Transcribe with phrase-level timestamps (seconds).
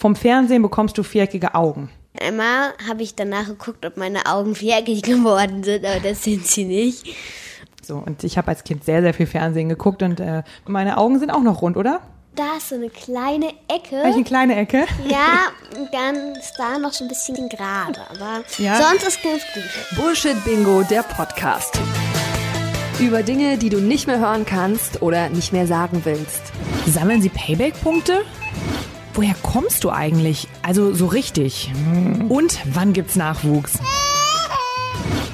[0.00, 1.90] vom Fernsehen bekommst du viereckige Augen.
[2.18, 6.64] Einmal habe ich danach geguckt, ob meine Augen viereckig geworden sind, aber das sind sie
[6.64, 7.04] nicht.
[7.82, 11.18] So, und ich habe als Kind sehr, sehr viel Fernsehen geguckt und äh, meine Augen
[11.18, 12.00] sind auch noch rund, oder?
[12.34, 13.98] Da ist so eine kleine Ecke.
[13.98, 14.86] Habe ich eine kleine Ecke?
[15.08, 15.48] Ja,
[15.92, 18.76] dann ist da noch so ein bisschen gerade, aber Ja.
[18.76, 19.98] sonst ist ganz gut.
[19.98, 21.78] Bullshit Bingo, der Podcast.
[22.98, 26.40] Über Dinge, die du nicht mehr hören kannst oder nicht mehr sagen willst.
[26.86, 28.22] Sammeln Sie Payback-Punkte?
[29.14, 30.46] Woher kommst du eigentlich?
[30.62, 31.72] Also so richtig.
[32.28, 33.78] Und wann gibt's Nachwuchs?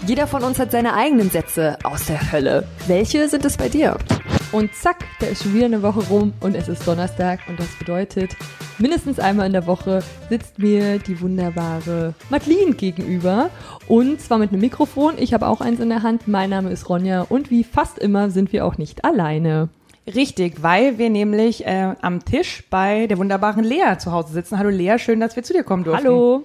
[0.07, 2.67] Jeder von uns hat seine eigenen Sätze aus der Hölle.
[2.87, 3.99] Welche sind es bei dir?
[4.53, 7.69] Und zack, da ist schon wieder eine Woche rum und es ist Donnerstag und das
[7.79, 8.37] bedeutet,
[8.79, 13.51] mindestens einmal in der Woche sitzt mir die wunderbare Madeline gegenüber
[13.89, 15.15] und zwar mit einem Mikrofon.
[15.19, 16.29] Ich habe auch eins in der Hand.
[16.29, 19.69] Mein Name ist Ronja und wie fast immer sind wir auch nicht alleine.
[20.07, 24.59] Richtig, weil wir nämlich äh, am Tisch bei der wunderbaren Lea zu Hause sitzen.
[24.59, 26.07] Hallo Lea, schön, dass wir zu dir kommen durften.
[26.07, 26.45] Hallo.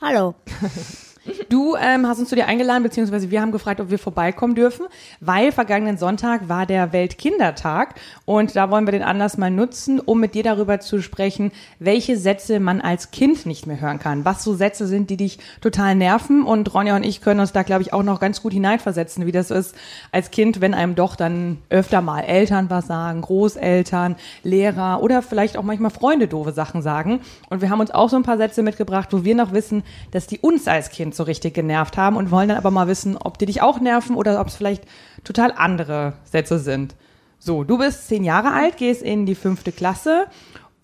[0.00, 0.34] Hallo.
[1.48, 4.86] Du ähm, hast uns zu dir eingeladen, beziehungsweise wir haben gefragt, ob wir vorbeikommen dürfen,
[5.20, 7.94] weil vergangenen Sonntag war der Weltkindertag
[8.26, 12.18] und da wollen wir den Anlass mal nutzen, um mit dir darüber zu sprechen, welche
[12.18, 15.94] Sätze man als Kind nicht mehr hören kann, was so Sätze sind, die dich total
[15.94, 19.24] nerven und Ronja und ich können uns da, glaube ich, auch noch ganz gut hineinversetzen,
[19.24, 19.74] wie das ist
[20.12, 25.56] als Kind, wenn einem doch dann öfter mal Eltern was sagen, Großeltern, Lehrer oder vielleicht
[25.56, 27.20] auch manchmal Freunde doofe Sachen sagen.
[27.48, 30.26] Und wir haben uns auch so ein paar Sätze mitgebracht, wo wir noch wissen, dass
[30.26, 33.38] die uns als Kind so richtig genervt haben und wollen dann aber mal wissen, ob
[33.38, 34.84] die dich auch nerven oder ob es vielleicht
[35.24, 36.94] total andere Sätze sind.
[37.38, 40.26] So, du bist zehn Jahre alt, gehst in die fünfte Klasse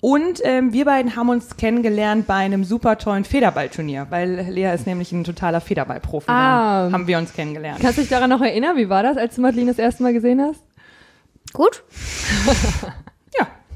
[0.00, 4.86] und ähm, wir beiden haben uns kennengelernt bei einem super tollen Federballturnier, weil Lea ist
[4.86, 6.30] nämlich ein totaler Federballprofi.
[6.30, 6.86] Ah.
[6.86, 7.80] Da haben wir uns kennengelernt.
[7.80, 8.76] Kannst du dich daran noch erinnern?
[8.76, 10.62] Wie war das, als du Madeline das erste Mal gesehen hast?
[11.52, 11.82] Gut?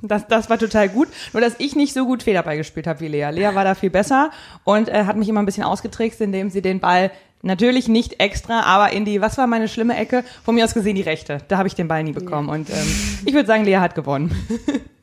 [0.08, 1.08] Das, das war total gut.
[1.33, 3.30] Nur, dass ich nicht so gut Federball gespielt habe wie Lea.
[3.30, 4.30] Lea war da viel besser
[4.64, 7.10] und äh, hat mich immer ein bisschen ausgetrickst, indem sie den Ball
[7.42, 10.25] natürlich nicht extra, aber in die, was war meine schlimme Ecke?
[10.44, 11.38] Von mir aus gesehen die rechte.
[11.48, 12.48] Da habe ich den Ball nie bekommen.
[12.48, 14.34] Und ähm, ich würde sagen, Lea hat gewonnen.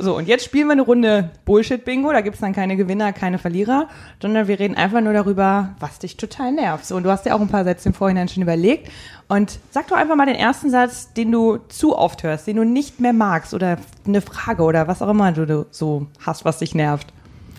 [0.00, 2.10] So, und jetzt spielen wir eine Runde Bullshit-Bingo.
[2.10, 3.88] Da gibt's dann keine Gewinner, keine Verlierer,
[4.20, 6.86] sondern wir reden einfach nur darüber, was dich total nervt.
[6.86, 8.90] So, und du hast ja auch ein paar Sätze im Vorhinein schon überlegt.
[9.28, 12.64] Und sag doch einfach mal den ersten Satz, den du zu oft hörst, den du
[12.64, 16.58] nicht mehr magst oder eine Frage oder was auch immer du, du so hast, was
[16.58, 17.12] dich nervt.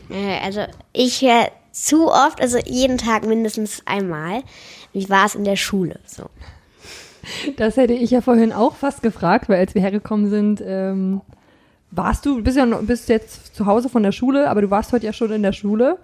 [0.10, 0.62] Äh, Also
[0.94, 4.42] ich höre zu oft, also jeden Tag mindestens einmal.
[4.94, 6.00] Wie war es in der Schule?
[6.06, 6.26] So.
[7.56, 11.22] Das hätte ich ja vorhin auch fast gefragt, weil als wir hergekommen sind, ähm,
[11.92, 14.94] warst du, bist ja noch, bist jetzt zu Hause von der Schule, aber du warst
[14.94, 15.98] heute ja schon in der Schule.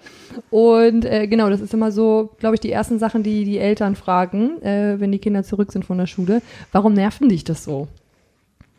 [0.50, 3.96] Und äh, genau, das ist immer so, glaube ich, die ersten Sachen, die die Eltern
[3.96, 6.42] fragen, äh, wenn die Kinder zurück sind von der Schule.
[6.72, 7.88] Warum nerven dich das so?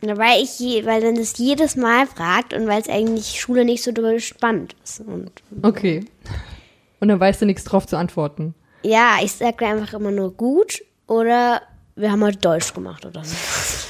[0.03, 3.65] Na, Weil ich, je, weil dann das jedes Mal fragt und weil es eigentlich Schule
[3.65, 5.01] nicht so doll spannend ist.
[5.01, 5.31] Und
[5.63, 6.05] Okay.
[7.01, 8.55] Und dann weißt du nichts drauf zu antworten.
[8.83, 11.63] ja, ich sage einfach immer nur gut oder
[11.97, 13.35] wir haben heute Deutsch gemacht oder so.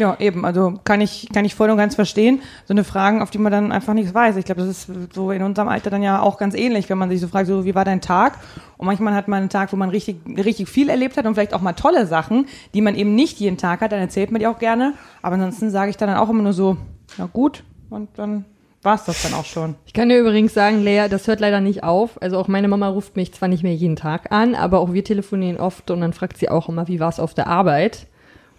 [0.00, 0.46] Ja, eben.
[0.46, 2.40] Also kann ich, kann ich voll und ganz verstehen.
[2.64, 4.36] So eine Fragen, auf die man dann einfach nichts weiß.
[4.36, 7.10] Ich glaube, das ist so in unserem Alter dann ja auch ganz ähnlich, wenn man
[7.10, 8.38] sich so fragt, so wie war dein Tag?
[8.78, 11.52] Und manchmal hat man einen Tag, wo man richtig, richtig viel erlebt hat und vielleicht
[11.52, 13.92] auch mal tolle Sachen, die man eben nicht jeden Tag hat.
[13.92, 14.94] Dann erzählt man die auch gerne.
[15.20, 16.78] Aber ansonsten sage ich dann auch immer nur so,
[17.18, 17.62] na gut.
[17.90, 18.46] Und dann
[18.82, 19.74] war's das dann auch schon.
[19.84, 22.22] Ich kann dir übrigens sagen, Lea, das hört leider nicht auf.
[22.22, 25.04] Also auch meine Mama ruft mich zwar nicht mehr jeden Tag an, aber auch wir
[25.04, 28.06] telefonieren oft und dann fragt sie auch immer, wie war es auf der Arbeit?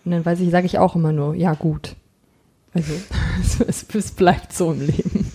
[0.05, 1.95] Und dann weiß ich, sage ich auch immer nur, ja gut.
[2.73, 2.93] Also
[3.67, 5.31] es, es bleibt so im Leben.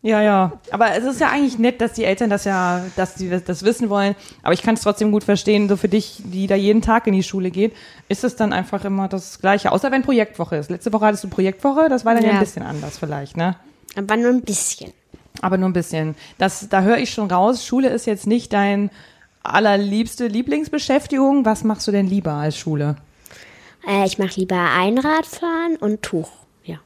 [0.00, 0.52] Ja, ja.
[0.70, 3.64] Aber es ist ja eigentlich nett, dass die Eltern das ja, dass die das, das
[3.64, 4.14] wissen wollen.
[4.44, 7.14] Aber ich kann es trotzdem gut verstehen, so für dich, die da jeden Tag in
[7.14, 7.74] die Schule geht,
[8.08, 9.72] ist es dann einfach immer das Gleiche.
[9.72, 10.70] Außer wenn Projektwoche ist.
[10.70, 12.40] Letzte Woche hattest du Projektwoche, das war dann ja, ein Ja.
[12.40, 13.56] bisschen anders vielleicht, ne?
[13.96, 14.92] Aber nur ein bisschen.
[15.42, 16.14] Aber nur ein bisschen.
[16.38, 18.90] Das, da höre ich schon raus, Schule ist jetzt nicht dein
[19.42, 21.44] allerliebste Lieblingsbeschäftigung.
[21.44, 22.96] Was machst du denn lieber als Schule?
[23.88, 26.30] Äh, ich mache lieber Einradfahren und Tuch.
[26.64, 26.76] Ja.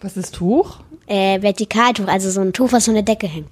[0.00, 0.80] Was ist Tuch?
[1.06, 3.50] Äh, Vertikaltuch, also so ein Tuch, was von der Decke hängt.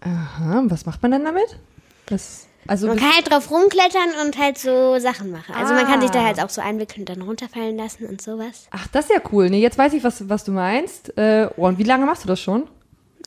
[0.00, 1.58] Aha, was macht man dann damit?
[2.06, 5.54] Das, also Man kann halt drauf rumklettern und halt so Sachen machen.
[5.54, 8.68] Also man kann sich da halt auch so einwickeln und dann runterfallen lassen und sowas.
[8.70, 9.50] ach, das ist ja cool.
[9.50, 11.16] Nee, jetzt weiß ich, was, was du meinst.
[11.18, 12.68] Äh, oh, und wie lange machst du das schon?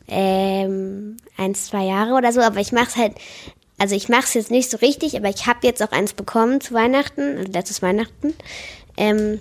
[0.07, 3.13] Ähm, eins, zwei Jahre oder so, aber ich mach's halt,
[3.81, 6.75] also ich mach's jetzt nicht so richtig, aber ich habe jetzt auch eins bekommen zu
[6.75, 8.35] Weihnachten, also letztes Weihnachten.
[8.95, 9.39] Ähm,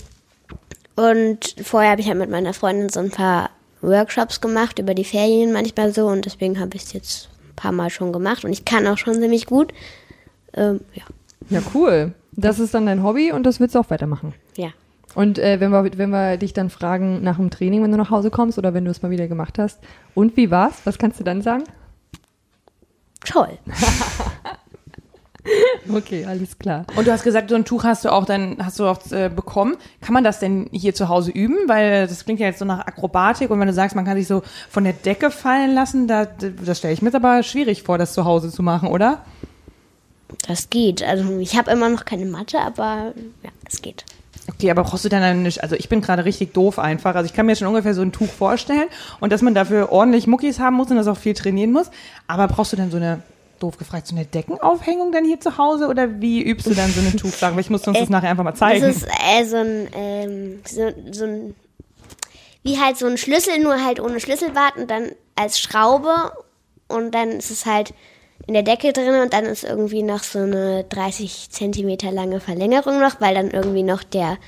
[0.96, 3.50] und vorher habe ich halt mit meiner Freundin so ein paar
[3.82, 7.72] Workshops gemacht, über die Ferien manchmal so und deswegen habe ich es jetzt ein paar
[7.72, 9.74] Mal schon gemacht und ich kann auch schon ziemlich gut.
[10.54, 11.02] Ähm, ja,
[11.50, 12.14] Ja, cool.
[12.32, 14.32] Das ist dann dein Hobby und das willst du auch weitermachen.
[14.56, 14.70] ja.
[15.16, 18.10] Und äh, wenn, wir, wenn wir dich dann fragen nach dem Training, wenn du nach
[18.10, 19.80] Hause kommst oder wenn du es mal wieder gemacht hast,
[20.14, 20.80] und wie war's?
[20.84, 21.64] Was kannst du dann sagen?
[23.24, 23.58] Toll.
[25.92, 26.84] Okay, alles klar.
[26.96, 29.28] Und du hast gesagt, so ein Tuch hast du auch dann, hast du auch äh,
[29.28, 29.76] bekommen.
[30.00, 31.56] Kann man das denn hier zu Hause üben?
[31.66, 34.26] Weil das klingt ja jetzt so nach Akrobatik und wenn du sagst, man kann sich
[34.26, 38.12] so von der Decke fallen lassen, da, das stelle ich mir aber schwierig vor, das
[38.12, 39.24] zu Hause zu machen, oder?
[40.46, 41.02] Das geht.
[41.02, 44.04] Also ich habe immer noch keine Matte, aber ja, es geht.
[44.54, 47.14] Okay, aber brauchst du dann eine, also ich bin gerade richtig doof einfach.
[47.14, 48.88] Also ich kann mir schon ungefähr so ein Tuch vorstellen
[49.20, 51.90] und dass man dafür ordentlich Muckis haben muss und das auch viel trainieren muss.
[52.26, 53.22] Aber brauchst du dann so eine,
[53.60, 57.00] doof gefragt, so eine Deckenaufhängung dann hier zu Hause oder wie übst du dann so
[57.00, 57.52] eine Tuchsache?
[57.54, 58.80] Weil ich muss uns das Äh, nachher einfach mal zeigen.
[58.82, 61.54] Das ist äh, so ein, ähm, so, so ein,
[62.62, 66.32] wie halt so ein Schlüssel, nur halt ohne Schlüsselbart und dann als Schraube
[66.88, 67.94] und dann ist es halt
[68.50, 72.98] in der Decke drin und dann ist irgendwie noch so eine 30 Zentimeter lange Verlängerung
[72.98, 74.38] noch, weil dann irgendwie noch der,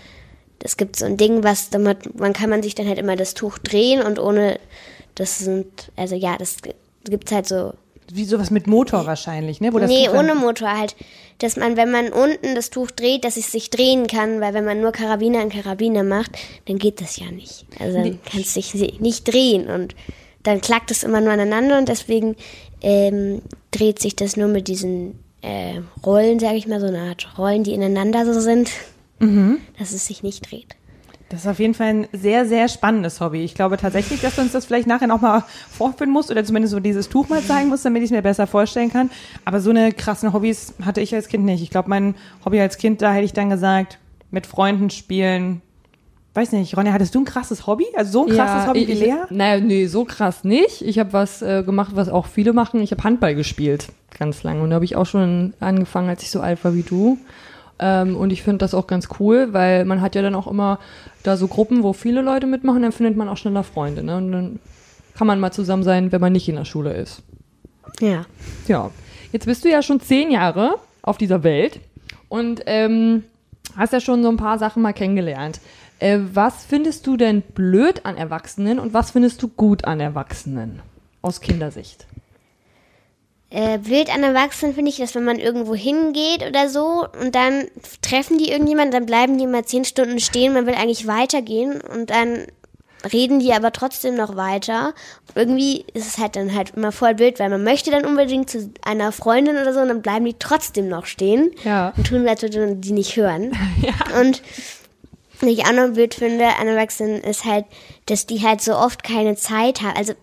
[0.61, 3.35] es gibt so ein Ding, was damit, man kann man sich dann halt immer das
[3.35, 4.59] Tuch drehen und ohne,
[5.15, 6.57] das sind, also ja, das
[7.05, 7.75] gibt's halt so
[8.13, 9.73] Wie sowas mit Motor wahrscheinlich, ne?
[9.73, 10.97] Wo das nee, Tuch ohne Motor halt.
[11.39, 14.65] Dass man, wenn man unten das Tuch dreht, dass es sich drehen kann, weil wenn
[14.65, 16.33] man nur Karabiner an Karabiner macht,
[16.67, 17.67] dann geht das ja nicht.
[17.79, 19.95] Also dann kann es sich nicht drehen und
[20.43, 22.37] dann klackt es immer nur aneinander und deswegen
[22.81, 27.37] ähm, dreht sich das nur mit diesen äh, Rollen, sage ich mal, so eine Art
[27.39, 28.71] Rollen, die ineinander so sind,
[29.19, 29.59] Mhm.
[29.79, 30.75] dass es sich nicht dreht.
[31.29, 33.43] Das ist auf jeden Fall ein sehr, sehr spannendes Hobby.
[33.43, 36.73] Ich glaube tatsächlich, dass du uns das vielleicht nachher noch mal vorführen musst oder zumindest
[36.73, 39.11] so dieses Tuch mal zeigen musst, damit ich es mir besser vorstellen kann.
[39.47, 41.63] Aber so eine krassen Hobbys hatte ich als Kind nicht.
[41.63, 43.99] Ich glaube, mein Hobby als Kind, da hätte ich dann gesagt,
[44.31, 45.63] mit Freunden spielen.
[46.35, 47.85] Weiß nicht, Ronja, hattest du ein krasses Hobby?
[47.95, 49.17] Also so ein krasses Hobby ich, wie Lea?
[49.29, 50.81] Naja, nee, so krass nicht.
[50.81, 52.81] Ich habe was äh, gemacht, was auch viele machen.
[52.81, 53.89] Ich habe Handball gespielt,
[54.19, 54.63] ganz lange.
[54.63, 57.19] Und da habe ich auch schon angefangen, als ich so alt war wie du.
[57.79, 60.79] Ähm, und ich finde das auch ganz cool, weil man hat ja dann auch immer
[61.23, 64.03] da so Gruppen, wo viele Leute mitmachen, dann findet man auch schneller Freunde.
[64.03, 64.17] Ne?
[64.17, 64.59] Und dann
[65.15, 67.23] kann man mal zusammen sein, wenn man nicht in der Schule ist.
[68.01, 68.25] Ja.
[68.69, 68.91] Ja,
[69.33, 71.81] jetzt bist du ja schon zehn Jahre auf dieser Welt
[72.29, 73.25] und ähm,
[73.77, 75.61] hast ja schon so ein paar Sachen mal kennengelernt.
[76.03, 80.83] Äh, was findest du denn blöd an Erwachsenen und was findest du gut an Erwachsenen
[81.23, 82.07] aus Kindersicht?
[83.51, 87.67] Äh, blöd an Erwachsenen finde ich, dass wenn man irgendwo hingeht oder so und dann
[88.01, 92.11] treffen die irgendjemanden, dann bleiben die immer zehn Stunden stehen, man will eigentlich weitergehen und
[92.11, 92.47] dann
[93.13, 94.95] reden die aber trotzdem noch weiter.
[95.35, 98.73] Irgendwie ist es halt dann halt immer voll blöd, weil man möchte dann unbedingt zu
[98.85, 101.93] einer Freundin oder so und dann bleiben die trotzdem noch stehen Ja.
[101.97, 103.53] und tun, als würde man die nicht hören.
[104.21, 104.43] Und
[105.43, 107.67] was ich auch noch blöd finde an Erwachsenen ist halt,
[108.07, 109.97] dass die halt so oft keine Zeit haben.
[109.97, 110.15] Also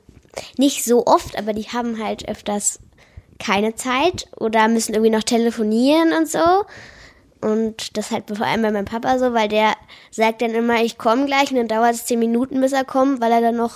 [0.57, 2.79] nicht so oft, aber die haben halt öfters
[3.39, 6.65] keine Zeit oder müssen irgendwie noch telefonieren und so.
[7.41, 9.73] Und das halt vor allem bei meinem Papa so, weil der
[10.11, 13.21] sagt dann immer, ich komme gleich und dann dauert es zehn Minuten, bis er kommt,
[13.21, 13.73] weil er dann noch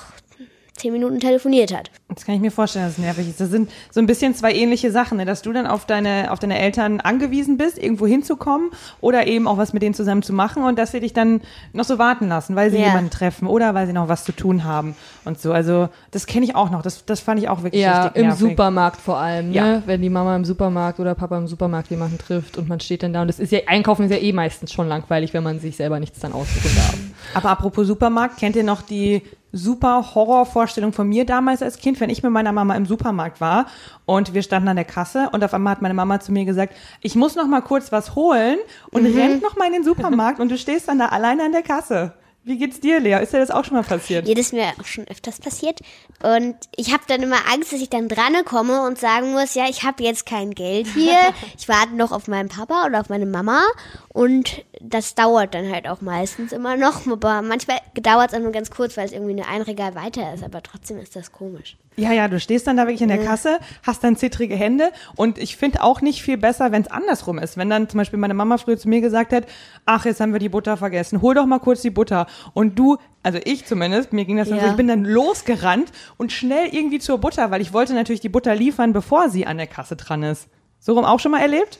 [0.75, 1.91] zehn Minuten telefoniert hat.
[2.09, 3.39] Das kann ich mir vorstellen, dass es nervig ist.
[3.39, 5.25] Das sind so ein bisschen zwei ähnliche Sachen, ne?
[5.25, 9.57] dass du dann auf deine, auf deine Eltern angewiesen bist, irgendwo hinzukommen oder eben auch
[9.57, 11.41] was mit denen zusammen zu machen und dass sie dich dann
[11.73, 12.87] noch so warten lassen, weil sie Ja.
[12.87, 15.53] jemanden treffen oder weil sie noch was zu tun haben und so.
[15.53, 16.81] Also das kenne ich auch noch.
[16.81, 18.49] Das, das fand ich auch wirklich Ja, richtig im nervig.
[18.49, 19.55] Supermarkt vor allem, ne?
[19.55, 19.83] Ja.
[19.85, 23.13] Wenn die Mama im Supermarkt oder Papa im Supermarkt jemanden trifft und man steht dann
[23.13, 25.75] da und das ist ja, Einkaufen ist ja eh meistens schon langweilig, wenn man sich
[25.77, 26.97] selber nichts dann aussuchen darf.
[27.35, 29.21] Aber apropos Supermarkt, kennt ihr noch die
[29.53, 33.67] super Horrorvorstellung von mir damals als Kind, wenn ich mit meiner Mama im Supermarkt war
[34.05, 36.75] und wir standen an der Kasse und auf einmal hat meine Mama zu mir gesagt,
[37.01, 38.57] ich muss noch mal kurz was holen
[38.91, 41.61] und rennt noch mal in den Supermarkt und du stehst dann da alleine an der
[41.61, 42.13] Kasse.
[42.45, 43.21] Wie geht's dir, Lea?
[43.21, 44.27] Ist dir das auch schon mal passiert?
[44.27, 45.79] Jedes mir auch schon öfters passiert.
[46.21, 49.65] Und ich habe dann immer Angst, dass ich dann dran komme und sagen muss, ja,
[49.69, 51.17] ich habe jetzt kein Geld hier.
[51.57, 53.63] Ich warte noch auf meinen Papa oder auf meine Mama.
[54.09, 57.07] Und das dauert dann halt auch meistens immer noch.
[57.07, 60.33] Aber manchmal dauert es auch nur ganz kurz, weil es irgendwie nur ein Regal weiter
[60.33, 60.43] ist.
[60.43, 61.77] Aber trotzdem ist das komisch.
[61.95, 65.37] Ja, ja, du stehst dann da wirklich in der Kasse, hast dann zittrige Hände und
[65.37, 67.55] ich finde auch nicht viel besser, wenn es andersrum ist.
[67.55, 69.45] Wenn dann zum Beispiel meine Mama früher zu mir gesagt hat,
[69.85, 72.25] ach, jetzt haben wir die Butter vergessen, hol doch mal kurz die Butter.
[72.53, 74.71] Und du, also ich zumindest, mir ging das dann so, Ja.
[74.71, 78.55] ich bin dann losgerannt und schnell irgendwie zur Butter, weil ich wollte natürlich die Butter
[78.55, 80.47] liefern, bevor sie an der Kasse dran ist.
[80.79, 81.77] So rum auch schon mal erlebt?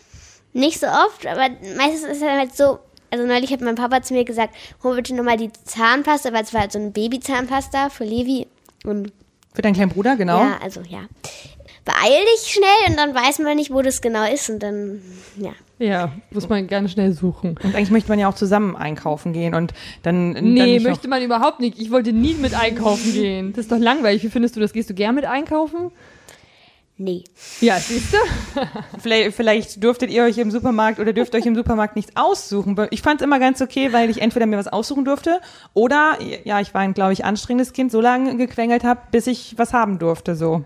[0.54, 2.80] Nicht so oft, aber meistens ist es halt so.
[3.10, 6.54] Also neulich hat mein Papa zu mir gesagt, hol bitte nochmal die Zahnpasta, weil es
[6.54, 8.48] war halt so eine Babyzahnpasta für Levi.
[8.86, 9.12] Und
[9.54, 10.40] Für deinen kleinen Bruder, genau.
[10.40, 11.00] Ja, also ja.
[11.86, 15.02] Beeil dich schnell und dann weiß man nicht, wo das genau ist und dann,
[15.38, 15.52] ja.
[15.80, 17.58] Ja, muss man ganz schnell suchen.
[17.62, 20.34] Und eigentlich möchte man ja auch zusammen einkaufen gehen und dann.
[20.34, 21.78] dann Nee, noch- möchte man überhaupt nicht.
[21.80, 23.52] Ich wollte nie mit einkaufen gehen.
[23.52, 24.24] Das ist doch langweilig.
[24.24, 24.72] Wie findest du das?
[24.72, 25.92] Gehst du gern mit einkaufen?
[26.98, 27.24] Nee.
[27.60, 28.18] Ja, siehst du?
[29.02, 32.78] Vielleicht, vielleicht durftet ihr euch im Supermarkt oder dürft euch im Supermarkt nichts aussuchen.
[32.92, 35.42] Ich fand es immer ganz okay, weil ich entweder mir was aussuchen durfte
[35.74, 39.58] oder, ja, ich war ein, glaube ich, anstrengendes Kind, so lange gequengelt habe, bis ich
[39.58, 40.64] was haben durfte, so.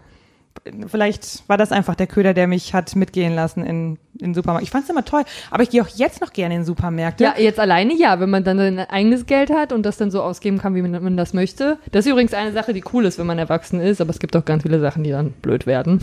[0.88, 4.64] Vielleicht war das einfach der Köder, der mich hat mitgehen lassen in, in den Supermarkt.
[4.64, 7.24] Ich fand es immer toll, aber ich gehe auch jetzt noch gerne in Supermärkte.
[7.24, 10.22] Ja, jetzt alleine ja, wenn man dann sein eigenes Geld hat und das dann so
[10.22, 11.78] ausgeben kann, wie man, man das möchte.
[11.92, 14.36] Das ist übrigens eine Sache, die cool ist, wenn man erwachsen ist, aber es gibt
[14.36, 16.02] auch ganz viele Sachen, die dann blöd werden.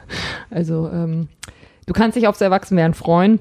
[0.50, 1.28] also, ähm,
[1.86, 3.40] du kannst dich aufs Erwachsenwerden freuen.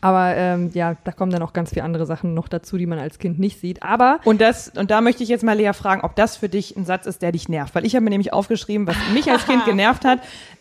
[0.00, 2.98] Aber ähm, ja, da kommen dann auch ganz viele andere Sachen noch dazu, die man
[2.98, 3.82] als Kind nicht sieht.
[3.82, 6.76] Aber Und das, und da möchte ich jetzt mal Lea fragen, ob das für dich
[6.76, 7.74] ein Satz ist, der dich nervt.
[7.74, 10.20] Weil ich habe mir nämlich aufgeschrieben, was mich als Kind genervt hat.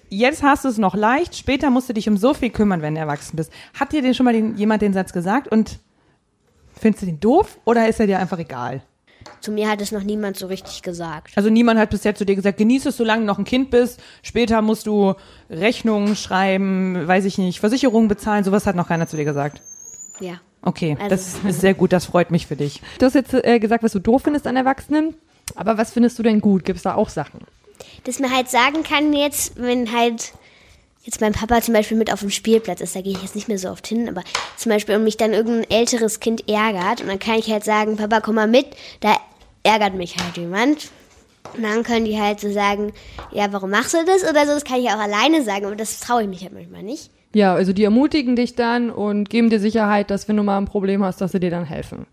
[0.10, 2.96] Jetzt hast du es noch leicht, später musst du dich um so viel kümmern, wenn
[2.96, 3.51] du erwachsen bist.
[3.77, 5.79] Hat dir denn schon mal den, jemand den Satz gesagt und
[6.79, 8.82] findest du den doof oder ist er dir einfach egal?
[9.41, 11.31] Zu mir hat es noch niemand so richtig gesagt.
[11.36, 14.00] Also niemand hat bisher zu dir gesagt, genieß es, solange du noch ein Kind bist.
[14.24, 15.13] Später musst du
[15.50, 18.43] Rechnungen schreiben, weiß ich nicht, Versicherungen bezahlen.
[18.43, 19.62] Sowas hat noch keiner zu dir gesagt.
[20.19, 20.36] Ja.
[20.62, 22.81] Okay, Also- das ist sehr gut, das freut mich für dich.
[23.00, 25.15] du hast jetzt äh, gesagt, was du doof findest an Erwachsenen.
[25.55, 26.65] Aber was findest du denn gut?
[26.65, 27.39] Gibt es da auch Sachen?
[28.03, 30.34] Dass man halt sagen kann jetzt, wenn halt
[31.07, 33.47] jetzt mein Papa zum Beispiel mit auf dem Spielplatz ist, da gehe ich jetzt nicht
[33.47, 34.23] mehr so oft hin, aber
[34.57, 37.95] zum Beispiel und mich dann irgendein älteres Kind ärgert und dann kann ich halt sagen,
[37.95, 38.67] Papa, komm mal mit,
[38.99, 39.15] da
[39.63, 40.89] ärgert mich halt jemand.
[41.55, 42.91] Und dann können die halt so sagen,
[43.31, 46.01] ja, warum machst du das oder so, das kann ich auch alleine sagen, aber das
[46.01, 47.09] traue ich mich halt manchmal nicht.
[47.33, 50.65] Ja, also die ermutigen dich dann und geben dir Sicherheit, dass wenn du mal ein
[50.65, 52.05] Problem hast, dass sie dir dann helfen.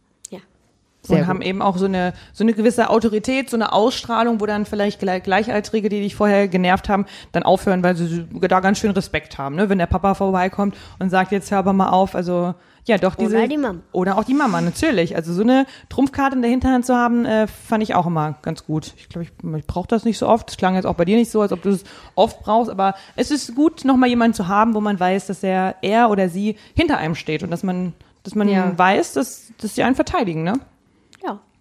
[1.06, 1.28] Sehr und gut.
[1.28, 5.02] haben eben auch so eine, so eine gewisse Autorität, so eine Ausstrahlung, wo dann vielleicht
[5.02, 9.36] Gle- Gleichaltrige, die dich vorher genervt haben, dann aufhören, weil sie da ganz schön Respekt
[9.38, 9.68] haben, ne?
[9.68, 12.54] Wenn der Papa vorbeikommt und sagt, jetzt hör aber mal auf, also
[12.86, 13.78] ja, doch diese Oder die Mama.
[13.92, 15.16] oder auch die Mama natürlich.
[15.16, 18.66] Also so eine Trumpfkarte in der Hinterhand zu haben, äh, fand ich auch immer ganz
[18.66, 18.92] gut.
[18.98, 20.50] Ich glaube, ich, ich brauche das nicht so oft.
[20.50, 21.84] Es klang jetzt auch bei dir nicht so, als ob du es
[22.14, 25.42] oft brauchst, aber es ist gut, noch mal jemanden zu haben, wo man weiß, dass
[25.42, 28.72] er er oder sie hinter einem steht und dass man dass man Ja.
[28.76, 30.54] weiß, dass dass sie einen verteidigen, ne?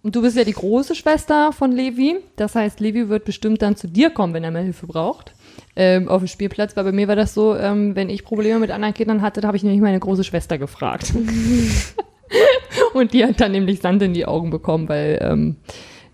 [0.04, 2.16] Und du bist ja die große Schwester von Levi.
[2.36, 5.32] Das heißt, Levi wird bestimmt dann zu dir kommen, wenn er mehr Hilfe braucht.
[5.76, 8.70] Ähm, auf dem Spielplatz, weil bei mir war das so, ähm, wenn ich Probleme mit
[8.70, 11.14] anderen Kindern hatte, da habe ich nämlich meine große Schwester gefragt.
[12.92, 15.56] Und die hat dann nämlich Sand in die Augen bekommen, weil, ähm,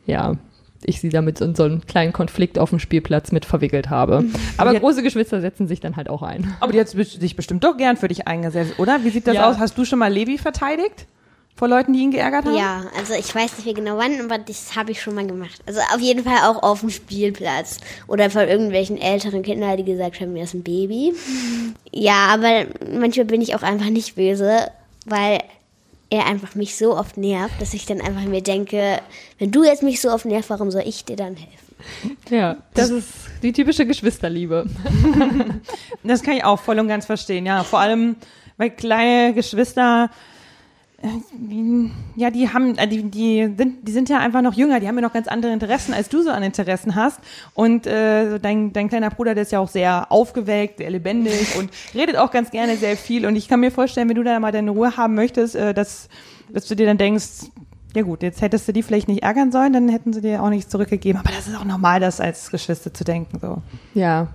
[0.07, 0.35] ja,
[0.85, 4.25] ich sie damit in so einen kleinen Konflikt auf dem Spielplatz mit verwickelt habe.
[4.57, 4.79] Aber Ja.
[4.79, 6.55] große Geschwister setzen sich dann halt auch ein.
[6.61, 9.03] Aber die hat sich bestimmt doch gern für dich eingesetzt, oder?
[9.05, 9.51] Wie sieht das Ja.
[9.51, 9.59] aus?
[9.59, 11.07] Hast du schon mal Levi verteidigt?
[11.61, 12.57] Vor Leuten, die ihn geärgert haben?
[12.57, 15.61] Ja, also ich weiß nicht mehr genau wann, aber das habe ich schon mal gemacht.
[15.67, 17.77] Also auf jeden Fall auch auf dem Spielplatz.
[18.07, 21.13] Oder von irgendwelchen älteren Kindern, die gesagt haben, mir ist ein Baby.
[21.93, 24.71] Ja, aber manchmal bin ich auch einfach nicht böse,
[25.05, 25.41] weil
[26.09, 29.01] er einfach mich so oft nervt, dass ich dann einfach mir denke,
[29.39, 32.17] wenn du jetzt mich so oft nervst, warum soll ich dir dann helfen?
[32.31, 33.09] Ja, das ist
[33.43, 34.67] die typische Geschwisterliebe.
[36.05, 37.65] Das kann ich auch voll und ganz verstehen, ja.
[37.65, 38.17] Vor allem,
[38.57, 40.11] weil kleine Geschwister,
[42.17, 44.97] ja, die haben, äh, die, die sind, die sind ja einfach noch jünger, die haben
[44.97, 47.21] ja noch ganz andere Interessen, als du so an Interessen hast.
[47.55, 51.71] Und äh, dein, dein kleiner Bruder, der ist ja auch sehr aufgeweckt, sehr lebendig und
[51.95, 53.25] redet auch ganz gerne sehr viel.
[53.27, 56.09] Und ich kann mir vorstellen, wenn du da mal deine Ruhe haben möchtest, äh, dass,
[56.53, 57.51] dass du dir dann denkst,
[57.95, 60.51] ja gut, jetzt hättest du die vielleicht nicht ärgern sollen, dann hätten sie dir auch
[60.51, 61.21] nichts zurückgegeben.
[61.21, 63.39] Aber das ist auch normal, das als Geschwister zu denken.
[63.41, 63.63] So.
[63.95, 64.29] Ja,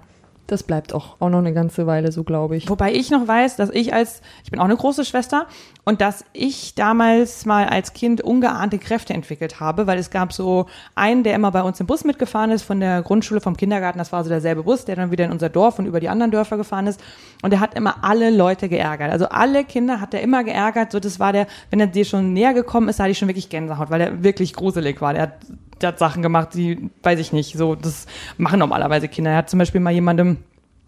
[0.48, 2.70] das bleibt auch, auch noch eine ganze Weile so, glaube ich.
[2.70, 5.48] Wobei ich noch weiß, dass ich als, ich bin auch eine große Schwester
[5.84, 10.68] und dass ich damals mal als Kind ungeahnte Kräfte entwickelt habe, weil es gab so
[10.94, 14.12] einen, der immer bei uns im Bus mitgefahren ist, von der Grundschule, vom Kindergarten, das
[14.12, 16.58] war so derselbe Bus, der dann wieder in unser Dorf und über die anderen Dörfer
[16.58, 17.02] gefahren ist
[17.42, 19.12] und der hat immer alle Leute geärgert.
[19.12, 22.34] Also alle Kinder hat er immer geärgert, so das war der, wenn er dir schon
[22.34, 25.14] näher gekommen ist, da hatte ich schon wirklich Gänsehaut, weil er wirklich gruselig war.
[25.14, 25.34] Der hat,
[25.82, 28.06] der hat Sachen gemacht, die, weiß ich nicht, so, das
[28.38, 29.32] machen normalerweise Kinder.
[29.32, 30.38] Er hat zum Beispiel mal jemandem,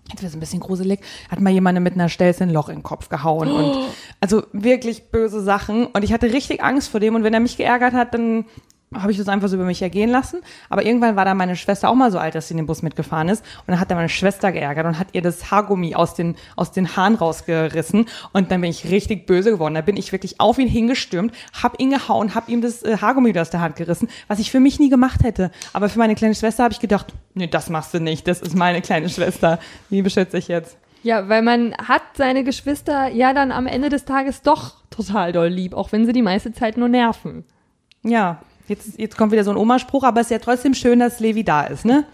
[0.10, 1.02] Jetzt wird es ein bisschen gruselig.
[1.30, 3.78] Hat mal jemandem mit einer Stelze ein Loch in den Kopf gehauen und
[4.22, 5.86] also wirklich böse Sachen.
[5.88, 7.16] Und ich hatte richtig Angst vor dem.
[7.16, 8.46] Und wenn er mich geärgert hat, dann
[8.94, 10.40] habe ich das einfach so über mich ergehen lassen.
[10.70, 12.82] Aber irgendwann war da meine Schwester auch mal so alt, dass sie in den Bus
[12.82, 13.44] mitgefahren ist.
[13.60, 16.72] Und dann hat er meine Schwester geärgert und hat ihr das Haargummi aus den, aus
[16.72, 18.06] den Haaren rausgerissen.
[18.32, 19.74] Und dann bin ich richtig böse geworden.
[19.74, 23.38] Da bin ich wirklich auf ihn hingestürmt, hab ihn gehauen, hab ihm das äh, Haargummi
[23.38, 25.52] aus der Hand gerissen, was ich für mich nie gemacht hätte.
[25.74, 28.28] Aber für meine kleine Schwester habe ich gedacht, nee, das machst du nicht.
[28.28, 29.60] Das ist meine kleine Schwester.
[29.90, 30.78] Die beschütze ich jetzt.
[31.04, 35.48] Ja, weil man hat seine Geschwister ja dann am Ende des Tages doch total doll
[35.48, 37.44] lieb, auch wenn sie die meiste Zeit nur nerven.
[38.04, 41.20] Ja, jetzt, jetzt kommt wieder so ein Omaspruch, aber es ist ja trotzdem schön, dass
[41.20, 42.06] Levi da ist, ne?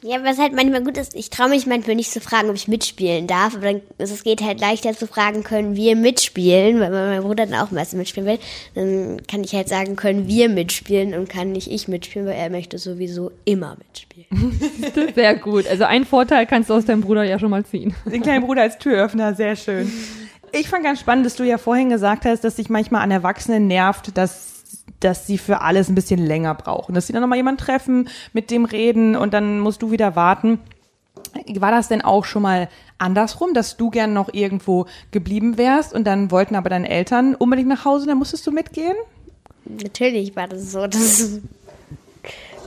[0.00, 2.68] Ja, was halt manchmal gut ist, ich traue mich manchmal nicht zu fragen, ob ich
[2.68, 6.90] mitspielen darf, aber dann, also es geht halt leichter zu fragen, können wir mitspielen, weil
[6.90, 8.38] mein Bruder dann auch meistens mitspielen will,
[8.76, 12.48] dann kann ich halt sagen, können wir mitspielen und kann nicht ich mitspielen, weil er
[12.48, 14.60] möchte sowieso immer mitspielen.
[15.16, 15.66] Sehr gut.
[15.66, 17.92] Also einen Vorteil kannst du aus deinem Bruder ja schon mal ziehen.
[18.06, 19.90] Den kleinen Bruder als Türöffner, sehr schön.
[20.52, 23.66] Ich fand ganz spannend, dass du ja vorhin gesagt hast, dass dich manchmal an Erwachsenen
[23.66, 24.57] nervt, dass
[25.00, 28.50] dass sie für alles ein bisschen länger brauchen, dass sie dann nochmal jemanden treffen, mit
[28.50, 30.60] dem reden und dann musst du wieder warten.
[31.56, 36.04] War das denn auch schon mal andersrum, dass du gern noch irgendwo geblieben wärst und
[36.04, 38.96] dann wollten aber deine Eltern unbedingt nach Hause, dann musstest du mitgehen?
[39.64, 40.86] Natürlich war das so.
[40.86, 41.40] Das,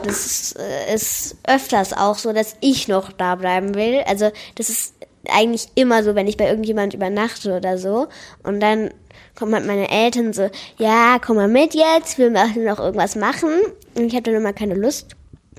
[0.04, 0.56] das
[0.94, 4.04] ist öfters auch so, dass ich noch da bleiben will.
[4.08, 4.94] Also das ist
[5.30, 8.08] eigentlich immer so, wenn ich bei irgendjemand übernachte oder so.
[8.44, 8.92] Und dann
[9.36, 13.50] kommen halt meine Eltern so, ja, komm mal mit jetzt, wir müssen noch irgendwas machen.
[13.96, 15.16] Und ich habe dann immer keine Lust.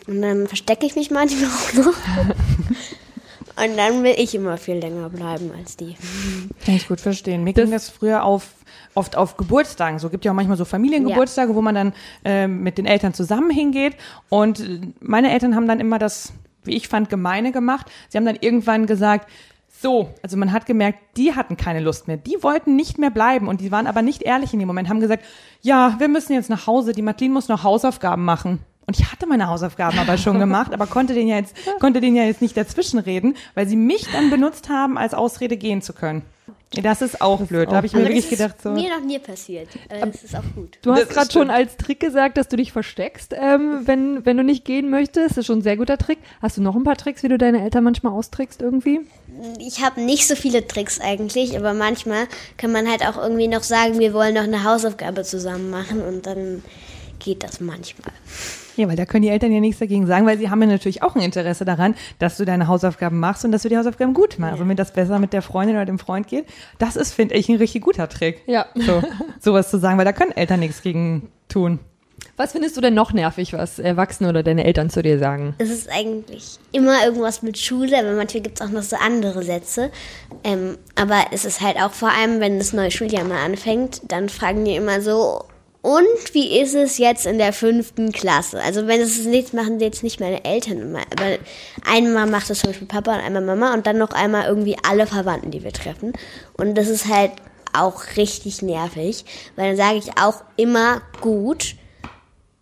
[0.07, 1.95] Und dann verstecke ich mich manchmal auch noch.
[3.57, 5.95] Und dann will ich immer viel länger bleiben als die.
[6.64, 7.45] Kann ich gut verstehen.
[7.45, 8.49] Mir ging das früher auf,
[8.95, 9.99] oft auf Geburtstagen.
[9.99, 11.93] So gibt ja auch manchmal so Familiengeburtstage, wo man dann
[12.25, 13.97] äh, mit den Eltern zusammen hingeht.
[14.31, 14.64] Und
[15.00, 16.33] meine Eltern haben dann immer das,
[16.64, 17.87] wie ich fand, gemeine gemacht.
[18.09, 19.29] Sie haben dann irgendwann gesagt,
[19.83, 22.17] so, also man hat gemerkt, die hatten keine Lust mehr.
[22.17, 25.01] Die wollten nicht mehr bleiben und die waren aber nicht ehrlich in dem Moment, haben
[25.01, 25.25] gesagt,
[25.61, 28.61] ja, wir müssen jetzt nach Hause, die Madeline muss noch Hausaufgaben machen.
[28.87, 32.17] Und ich hatte meine Hausaufgaben aber schon gemacht, aber konnte den ja jetzt, konnte den
[32.17, 36.23] ja jetzt nicht dazwischenreden, weil sie mich dann benutzt haben, als Ausrede gehen zu können.
[36.81, 37.71] Das ist auch blöd.
[37.71, 38.71] Da habe ich mir wirklich das ist gedacht, so.
[38.71, 39.69] mir noch nie passiert.
[39.91, 40.79] Aber das ist auch gut.
[40.83, 44.45] Du hast gerade schon als Trick gesagt, dass du dich versteckst, ähm, wenn, wenn du
[44.45, 45.33] nicht gehen möchtest.
[45.33, 46.19] Das ist schon ein sehr guter Trick.
[46.41, 49.00] Hast du noch ein paar Tricks, wie du deine Eltern manchmal austrickst irgendwie?
[49.59, 52.26] Ich habe nicht so viele Tricks eigentlich, aber manchmal
[52.57, 56.26] kann man halt auch irgendwie noch sagen, wir wollen noch eine Hausaufgabe zusammen machen und
[56.26, 56.62] dann
[57.19, 58.12] geht das manchmal.
[58.76, 61.02] Ja, weil da können die Eltern ja nichts dagegen sagen, weil sie haben ja natürlich
[61.02, 64.38] auch ein Interesse daran, dass du deine Hausaufgaben machst und dass du die Hausaufgaben gut
[64.38, 64.55] machst.
[64.55, 66.47] Also wenn das besser mit der Freundin oder dem Freund geht,
[66.79, 68.43] das ist, finde ich, ein richtig guter Trick.
[68.47, 68.67] Ja.
[68.75, 69.02] So,
[69.41, 71.79] sowas zu sagen, weil da können Eltern nichts gegen tun.
[72.37, 75.55] Was findest du denn noch nervig, was Erwachsene oder deine Eltern zu dir sagen?
[75.59, 79.43] Es ist eigentlich immer irgendwas mit Schule, aber manchmal gibt es auch noch so andere
[79.43, 79.91] Sätze.
[80.43, 84.29] Ähm, aber es ist halt auch vor allem, wenn das neue Schuljahr mal anfängt, dann
[84.29, 85.45] fragen die immer so,
[85.83, 88.61] und wie ist es jetzt in der fünften Klasse?
[88.62, 91.39] Also wenn es nichts machen jetzt nicht meine Eltern immer, aber
[91.85, 95.09] einmal macht das zum Beispiel Papa und einmal Mama und dann noch einmal irgendwie alle
[95.09, 96.12] Verwandten, die wir treffen.
[96.56, 97.33] Und das ist halt
[97.73, 99.25] auch richtig nervig,
[99.56, 101.75] weil dann sage ich auch immer gut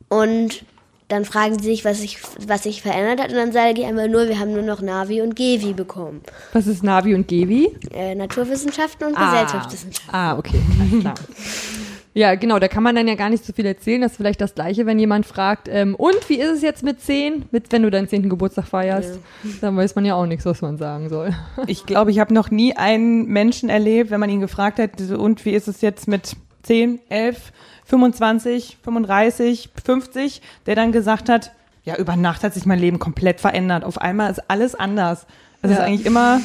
[0.09, 0.64] und
[1.09, 4.07] dann fragen sie sich, was sich was sich verändert hat und dann sage ich einfach
[4.07, 6.23] nur, wir haben nur noch Navi und Gevi bekommen.
[6.55, 7.77] Was ist Navi und Gevi?
[7.92, 10.14] Äh, Naturwissenschaften und Gesellschaftswissenschaften.
[10.14, 10.62] Ah, okay.
[10.81, 11.14] Alles klar.
[12.12, 14.01] Ja, genau, da kann man dann ja gar nicht so viel erzählen.
[14.01, 17.01] Das ist vielleicht das Gleiche, wenn jemand fragt, ähm, und wie ist es jetzt mit
[17.01, 18.29] 10, mit, wenn du deinen 10.
[18.29, 19.20] Geburtstag feierst?
[19.61, 21.33] Dann weiß man ja auch nichts, was man sagen soll.
[21.66, 25.44] Ich glaube, ich habe noch nie einen Menschen erlebt, wenn man ihn gefragt hat, und
[25.44, 27.53] wie ist es jetzt mit 10, 11,
[27.85, 31.53] 25, 35, 50, der dann gesagt hat,
[31.85, 33.85] ja, über Nacht hat sich mein Leben komplett verändert.
[33.85, 35.27] Auf einmal ist alles anders.
[35.62, 35.85] Es ist Ja.
[35.85, 36.40] eigentlich immer,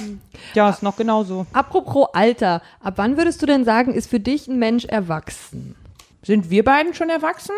[0.54, 1.45] ja, ist noch genauso.
[1.54, 5.75] Apropos Alter, ab wann würdest du denn sagen, ist für dich ein Mensch erwachsen?
[6.23, 7.54] Sind wir beiden schon erwachsen?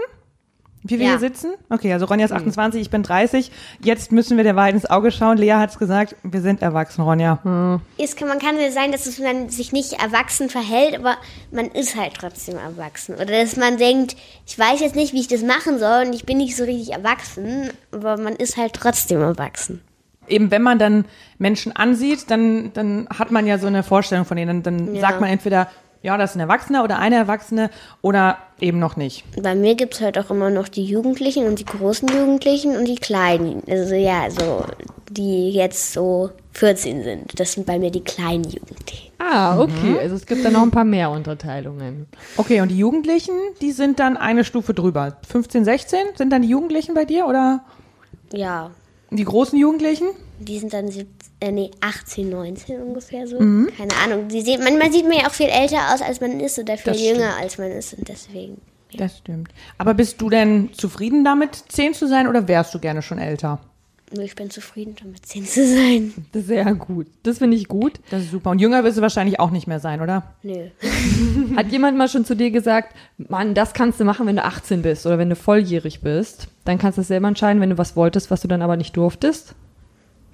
[0.83, 1.11] Wie wir Ja.
[1.11, 1.53] hier sitzen?
[1.69, 3.51] Okay, also Ronja ist 28, ich bin 30.
[3.81, 5.37] Jetzt müssen wir der Wahrheit ins Auge schauen.
[5.37, 7.39] Lea hat es gesagt, wir sind erwachsen, Ronja.
[7.97, 11.15] Es kann, man kann ja sagen, dass es man sich nicht erwachsen verhält, aber
[11.51, 13.15] man ist halt trotzdem erwachsen.
[13.15, 14.15] Oder dass man denkt,
[14.45, 16.93] ich weiß jetzt nicht, wie ich das machen soll und ich bin nicht so richtig
[16.93, 19.81] erwachsen, aber man ist halt trotzdem erwachsen.
[20.27, 21.05] Eben, wenn man dann
[21.37, 24.63] Menschen ansieht, dann, dann hat man ja so eine Vorstellung von denen.
[24.63, 25.01] Dann, dann Ja.
[25.01, 25.67] sagt man entweder,
[26.03, 27.69] ja, das ist ein Erwachsener oder eine Erwachsene
[28.01, 29.23] oder eben noch nicht.
[29.41, 32.85] Bei mir gibt es halt auch immer noch die Jugendlichen und die großen Jugendlichen und
[32.85, 33.63] die kleinen.
[33.67, 34.63] Also ja, so
[35.09, 37.39] die jetzt so 14 sind.
[37.39, 39.11] Das sind bei mir die kleinen Jugendlichen.
[39.19, 39.97] Ah, okay.
[39.99, 42.07] Also es gibt da noch ein paar mehr Unterteilungen.
[42.37, 45.17] Okay, und die Jugendlichen, die sind dann eine Stufe drüber.
[45.27, 47.63] 15, 16 sind dann die Jugendlichen bei dir oder
[48.33, 48.71] Ja,
[49.11, 50.07] die großen Jugendlichen?
[50.39, 51.07] die sind dann sieb-
[51.39, 53.37] äh, nee, 18, 19 ungefähr so.
[53.39, 54.27] Keine Ahnung.
[54.27, 56.91] Die sehen, manchmal sieht man ja auch viel älter aus, als man ist oder viel
[56.93, 57.17] Das stimmt.
[57.17, 57.97] jünger, als man ist.
[57.97, 58.61] Und deswegen.
[58.95, 59.49] Das stimmt.
[59.79, 63.59] Aber bist du denn zufrieden damit, 10 zu sein oder wärst du gerne schon älter?
[64.13, 66.13] Nur Ich bin zufrieden damit, 10 zu sein.
[66.33, 67.07] Sehr gut.
[67.23, 67.99] Das finde ich gut.
[68.09, 68.51] Das ist super.
[68.51, 70.35] Und jünger wirst du wahrscheinlich auch nicht mehr sein, oder?
[70.43, 70.69] Nö.
[71.57, 74.81] Hat jemand mal schon zu dir gesagt, Mann, das kannst du machen, wenn du 18
[74.81, 76.47] bist oder wenn du volljährig bist?
[76.63, 78.95] Dann kannst du es selber entscheiden, wenn du was wolltest, was du dann aber nicht
[78.95, 79.55] durftest?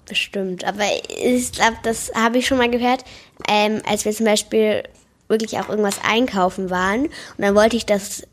[0.07, 0.65] Bestimmt.
[0.65, 0.83] Aber
[1.23, 3.03] ich glaube, das habe ich schon mal gehört,
[3.49, 4.83] ähm, als wir zum Beispiel
[5.27, 7.05] wirklich auch irgendwas einkaufen waren.
[7.05, 8.27] Und dann wollte ich das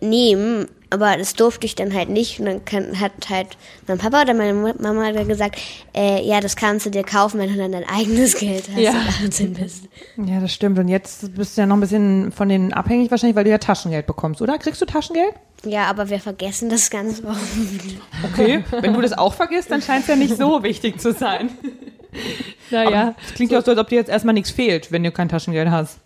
[0.00, 2.40] nehmen, aber das durfte ich dann halt nicht.
[2.40, 5.60] Und dann kann, hat halt mein Papa oder meine Mama dann gesagt,
[5.96, 8.90] äh, ja, das kannst du dir kaufen, wenn du dann dein eigenes Geld hast Ja.
[8.92, 9.84] und 18 bist.
[10.16, 10.78] Ja, das stimmt.
[10.78, 13.58] Und jetzt bist du ja noch ein bisschen von denen abhängig wahrscheinlich, weil du ja
[13.58, 14.58] Taschengeld bekommst, oder?
[14.58, 15.34] Kriegst du Taschengeld?
[15.64, 17.38] Ja, aber wir vergessen das ganz oft.
[18.32, 18.64] Okay.
[18.80, 21.50] Wenn du das auch vergisst, dann scheint es ja nicht so wichtig zu sein.
[22.70, 23.14] Naja.
[23.24, 25.28] Es klingt ja auch so, als ob dir jetzt erstmal nichts fehlt, wenn du kein
[25.28, 25.98] Taschengeld hast.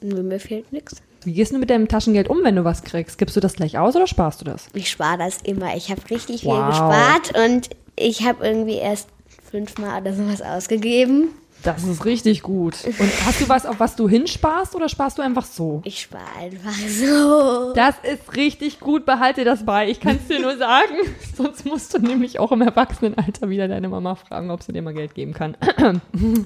[0.00, 1.02] Mir fehlt nichts.
[1.24, 3.18] Wie gehst du mit deinem Taschengeld um, wenn du was kriegst?
[3.18, 4.68] Gibst du das gleich aus oder sparst du das?
[4.74, 5.76] Ich spare das immer.
[5.76, 6.68] Ich habe richtig viel Wow.
[6.68, 9.08] gespart und ich habe irgendwie erst
[9.50, 11.28] fünfmal oder sowas ausgegeben.
[11.62, 12.76] Das ist richtig gut.
[12.84, 15.82] Und hast du was, auf was du hinsparst oder sparst du einfach so?
[15.84, 17.72] Ich spare einfach so.
[17.74, 19.88] Das ist richtig gut, behalte das bei.
[19.88, 20.94] Ich kann es dir nur sagen.
[21.36, 24.94] Sonst musst du nämlich auch im Erwachsenenalter wieder deine Mama fragen, ob sie dir mal
[24.94, 25.56] Geld geben kann.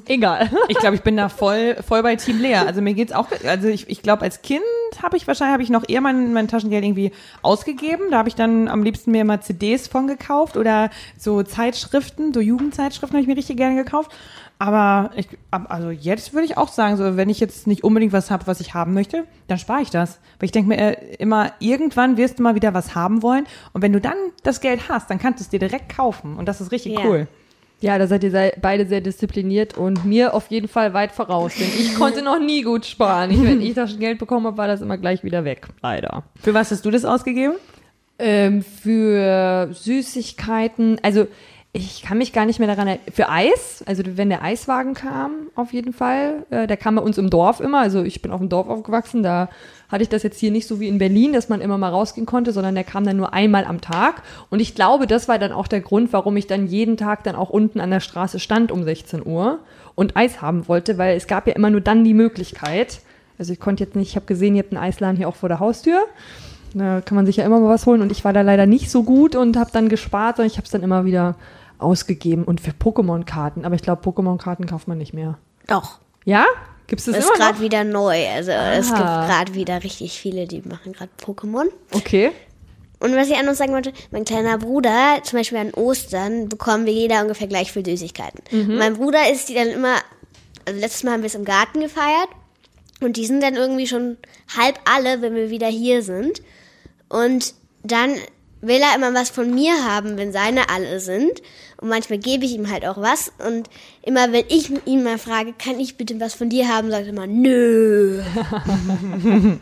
[0.07, 0.51] Egal.
[0.69, 2.57] Ich glaube, ich bin da voll, voll bei Team Lea.
[2.57, 4.63] Also mir geht's auch, also ich, ich glaube, als Kind
[5.01, 8.11] habe ich wahrscheinlich, habe ich noch eher mein, mein Taschengeld irgendwie ausgegeben.
[8.11, 12.41] Da habe ich dann am liebsten mir mal CDs von gekauft oder so Zeitschriften, so
[12.41, 14.11] Jugendzeitschriften habe ich mir richtig gerne gekauft.
[14.59, 18.31] Aber ich, also jetzt würde ich auch sagen, so wenn ich jetzt nicht unbedingt was
[18.31, 20.21] habe, was ich haben möchte, dann spare ich das.
[20.39, 23.47] Weil ich denke mir äh, immer, irgendwann wirst du mal wieder was haben wollen.
[23.73, 26.37] Und wenn du dann das Geld hast, dann kannst du es dir direkt kaufen.
[26.37, 27.05] Und das ist richtig Ja.
[27.05, 27.29] cool.
[27.83, 31.67] Ja, da seid ihr beide sehr diszipliniert und mir auf jeden Fall weit voraus, denn
[31.67, 33.33] ich konnte noch nie gut sparen.
[33.33, 35.67] Ich, wenn ich Taschengeld bekommen habe, war das immer gleich wieder weg.
[35.83, 36.23] Leider.
[36.41, 37.55] Für was hast du das ausgegeben?
[38.21, 41.27] Ähm, für Süßigkeiten, also
[41.73, 43.07] ich kann mich gar nicht mehr daran erinnern.
[43.13, 46.45] Für Eis, also wenn der Eiswagen kam, auf jeden Fall.
[46.51, 47.81] Äh, der kam bei uns im Dorf immer.
[47.81, 49.23] Also ich bin auf dem Dorf aufgewachsen.
[49.23, 49.49] Da
[49.93, 52.27] hatte ich das jetzt hier nicht so wie in Berlin, dass man immer mal rausgehen
[52.27, 54.23] konnte, sondern der kam dann nur einmal am Tag.
[54.51, 57.37] Und ich glaube, das war dann auch der Grund, warum ich dann jeden Tag dann
[57.37, 59.59] auch unten an der Straße stand um 16 Uhr
[59.95, 63.01] und Eis haben wollte, weil es gab ja immer nur dann die Möglichkeit.
[63.39, 65.51] Also ich konnte jetzt nicht, ich habe gesehen, ihr habt einen Eisladen hier auch vor
[65.51, 66.01] der Haustür.
[66.75, 68.91] Da kann man sich ja immer mal was holen und ich war da leider nicht
[68.91, 71.37] so gut und habe dann gespart, sondern ich habe es dann immer wieder
[71.79, 73.67] ausgegeben und für Pokémon-Karten.
[73.67, 75.37] Aber ich glaube, Pokémon-Karten kauft man nicht mehr.
[75.67, 75.99] Doch.
[76.25, 76.45] Ja?
[76.93, 78.29] Gibt es das ist gerade wieder neu.
[78.29, 79.27] Also es gibt Ah.
[79.27, 81.65] gerade wieder richtig viele, die machen gerade Pokémon.
[81.93, 82.33] Okay.
[83.01, 86.85] Und was ich auch noch sagen wollte, mein kleiner Bruder, zum Beispiel an Ostern, bekommen
[86.85, 88.43] wir jeder ungefähr gleich viel Süßigkeiten.
[88.53, 89.95] Und mein Bruder ist die dann immer,
[90.67, 92.29] also letztes Mal haben wir es im Garten gefeiert
[93.01, 94.19] und die sind dann irgendwie schon
[94.55, 96.43] halb alle, wenn wir wieder hier sind.
[97.09, 98.17] Und dann
[98.63, 101.43] will er immer was von mir haben, wenn seine alle sind.
[101.79, 103.33] Und manchmal gebe ich ihm halt auch was.
[103.47, 103.69] Und
[104.03, 107.09] immer wenn ich ihn mal frage, kann ich bitte was von dir haben, sagt er
[107.11, 108.23] immer, nö.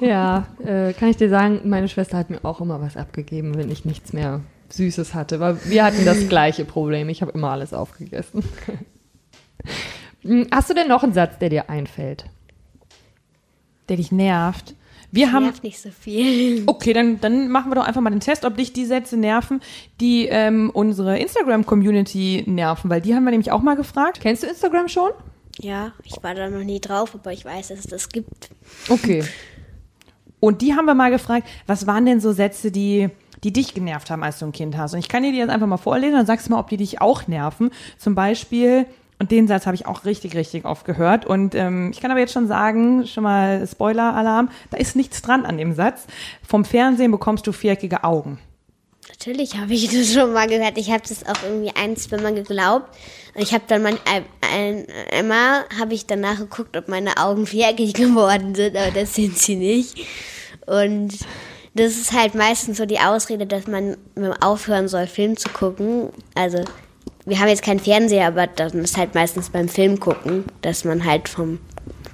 [0.00, 3.70] Ja, äh, kann ich dir sagen, meine Schwester hat mir auch immer was abgegeben, wenn
[3.70, 4.40] ich nichts mehr
[4.70, 5.38] Süßes hatte.
[5.38, 7.08] Weil wir hatten das gleiche Problem.
[7.08, 8.42] Ich habe immer alles aufgegessen.
[10.24, 12.26] Hm, Hast du denn noch einen Satz, der dir einfällt?
[13.88, 14.74] Der dich nervt.
[15.12, 16.64] Wir haben Nervt nicht so viel.
[16.66, 19.60] Okay, dann, dann machen wir doch einfach mal den Test, ob dich die Sätze nerven,
[20.00, 24.20] die ähm, unsere Instagram-Community nerven, weil die haben wir nämlich auch mal gefragt.
[24.20, 25.10] Kennst du Instagram schon?
[25.60, 28.48] Ja, ich war da noch nie drauf, aber ich weiß, dass es das gibt.
[28.88, 29.22] Okay.
[30.40, 33.10] Und die haben wir mal gefragt, was waren denn so Sätze, die,
[33.44, 34.94] die dich genervt haben, als du ein Kind hast?
[34.94, 36.78] Und ich kann dir die jetzt einfach mal vorlesen, dann sagst du mal, ob die
[36.78, 37.70] dich auch nerven.
[37.98, 38.86] Zum Beispiel,
[39.22, 41.24] und den Satz habe ich auch richtig, richtig oft gehört.
[41.26, 45.46] Und ähm, ich kann aber jetzt schon sagen, schon mal Spoiler-Alarm, da ist nichts dran
[45.46, 46.08] an dem Satz.
[46.44, 48.40] Vom Fernsehen bekommst du viereckige Augen.
[49.08, 50.76] Natürlich habe ich das schon mal gehört.
[50.76, 52.88] Ich habe das auch irgendwie ein, zwei Mal geglaubt.
[53.36, 57.46] Und ich habe dann mein, ein, ein, einmal habe ich danach geguckt, ob meine Augen
[57.46, 60.04] viereckig geworden sind, aber das sind sie nicht.
[60.66, 61.16] Und
[61.74, 63.96] das ist halt meistens so die Ausrede, dass man
[64.40, 66.08] aufhören soll, Film zu gucken.
[66.34, 66.64] Also
[67.24, 71.04] wir haben jetzt keinen Fernseher, aber dann ist halt meistens beim Film gucken, dass man
[71.04, 71.58] halt vom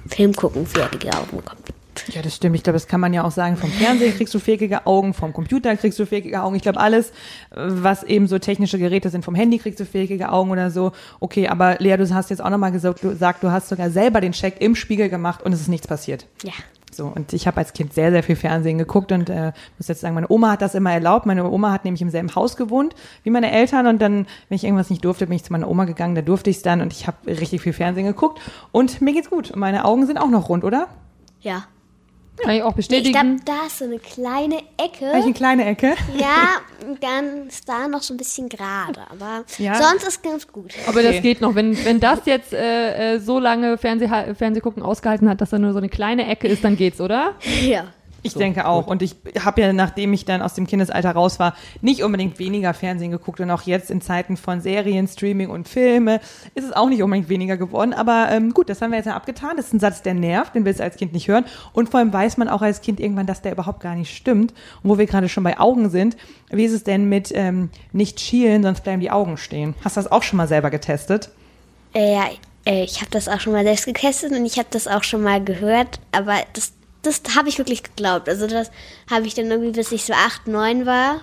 [0.07, 1.69] Film gucken viereckige Augen bekommt.
[2.07, 2.55] Ja, das stimmt.
[2.55, 3.57] Ich glaube, das kann man ja auch sagen.
[3.57, 6.55] Vom Fernsehen kriegst du viereckige Augen, vom Computer kriegst du viereckige Augen.
[6.55, 7.13] Ich glaube, alles, äh,
[7.55, 10.91] was eben so technische Geräte sind, vom Handy kriegst du viereckige Augen oder so.
[11.19, 14.21] Okay, aber Lea, du hast jetzt auch nochmal gesagt, du, gesagt, du hast sogar selber
[14.21, 16.25] den Check im Spiegel gemacht und es ist nichts passiert.
[16.43, 16.53] Ja.
[16.91, 20.01] So, und ich habe als Kind sehr, sehr viel Fernsehen geguckt und äh, muss jetzt
[20.01, 21.25] sagen, meine Oma hat das immer erlaubt.
[21.25, 24.63] Meine Oma hat nämlich im selben Haus gewohnt wie meine Eltern und dann, wenn ich
[24.63, 26.93] irgendwas nicht durfte, bin ich zu meiner Oma gegangen, da durfte ich es dann und
[26.93, 28.39] ich habe richtig viel Fernsehen geguckt
[28.71, 29.51] und mir geht's gut.
[29.51, 30.87] Und meine Augen sind auch noch rund, oder?
[31.41, 31.65] Ja.
[32.43, 33.11] Kann ich auch Ich bestätigen.
[33.11, 35.07] glaube, da ist so eine kleine Ecke.
[35.07, 35.93] Habe ich eine kleine Ecke?
[36.17, 36.57] Ja,
[37.01, 39.75] dann ist da noch so ein bisschen gerade, aber Ja.
[39.75, 40.73] sonst ist ganz gut.
[40.87, 41.11] Aber Okay.
[41.13, 41.55] das geht noch.
[41.55, 45.71] Wenn, wenn das jetzt äh, äh, so lange Fernseh, Fernsehgucken ausgehalten hat, dass da nur
[45.73, 47.33] so eine kleine Ecke ist, dann geht's, oder?
[47.61, 47.85] Ja.
[48.21, 48.83] Ich So, denke auch.
[48.83, 48.91] gut.
[48.91, 52.73] Und ich habe ja, nachdem ich dann aus dem Kindesalter raus war, nicht unbedingt weniger
[52.73, 53.39] Fernsehen geguckt.
[53.39, 56.19] Und auch jetzt in Zeiten von Serien, Streaming und Filme
[56.55, 57.93] ist es auch nicht unbedingt weniger geworden.
[57.93, 59.57] Aber ähm, gut, das haben wir jetzt ja abgetan.
[59.57, 61.45] Das ist ein Satz, der nervt, den willst du als Kind nicht hören.
[61.73, 64.53] Und vor allem weiß man auch als Kind irgendwann, dass der überhaupt gar nicht stimmt.
[64.83, 66.17] Und wo wir gerade schon bei Augen sind,
[66.49, 69.75] wie ist es denn mit ähm, nicht schielen, sonst bleiben die Augen stehen?
[69.83, 71.29] Hast du das auch schon mal selber getestet?
[71.93, 72.25] Äh, ja,
[72.65, 75.23] äh, ich habe das auch schon mal selbst getestet und ich habe das auch schon
[75.23, 76.73] mal gehört, aber das,
[77.09, 78.29] das habe ich wirklich geglaubt.
[78.29, 78.71] Also das
[79.09, 81.17] habe ich dann irgendwie, bis ich so acht, neun war,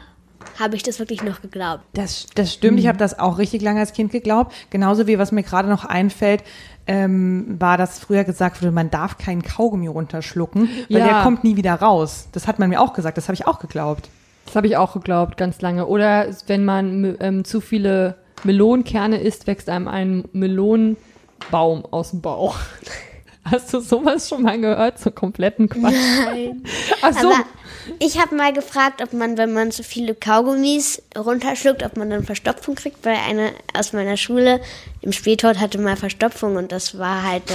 [0.58, 1.82] habe ich das wirklich noch geglaubt.
[1.94, 4.54] Das, das stimmt, ich habe das auch richtig lange als Kind geglaubt.
[4.70, 6.42] Genauso wie was mir gerade noch einfällt,
[6.86, 11.06] ähm, war, dass früher gesagt wurde, man darf keinen Kaugummi runterschlucken, weil Ja.
[11.06, 12.28] der kommt nie wieder raus.
[12.32, 14.08] Das hat man mir auch gesagt, das habe ich auch geglaubt.
[14.46, 15.86] Das habe ich auch geglaubt, ganz lange.
[15.86, 22.56] Oder wenn man ähm, zu viele Melonenkerne isst, wächst einem ein Melonenbaum aus dem Bauch.
[23.50, 24.98] Hast du sowas schon mal gehört?
[24.98, 25.94] So kompletten Quatsch.
[26.24, 26.62] Nein.
[27.02, 27.28] Ach so.
[27.28, 27.44] Aber
[28.00, 32.24] ich habe mal gefragt, ob man, wenn man zu viele Kaugummis runterschluckt, ob man dann
[32.24, 34.60] Verstopfung kriegt, weil eine aus meiner Schule
[35.00, 37.54] im Spätort hatte mal Verstopfung und das war halt, da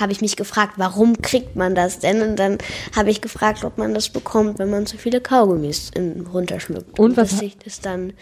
[0.00, 2.22] habe ich mich gefragt, warum kriegt man das denn?
[2.22, 2.58] Und dann
[2.96, 6.98] habe ich gefragt, ob man das bekommt, wenn man zu viele Kaugummis in, runterschluckt.
[6.98, 8.12] Und was dass ha- sich das dann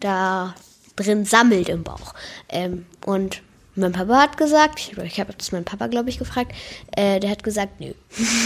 [0.00, 0.54] da
[0.96, 2.14] drin sammelt im Bauch.
[2.48, 3.42] Ähm, und
[3.74, 6.52] mein Papa hat gesagt, ich, ich habe das meinen Papa, glaube ich, gefragt,
[6.96, 7.92] äh, der hat gesagt, nö.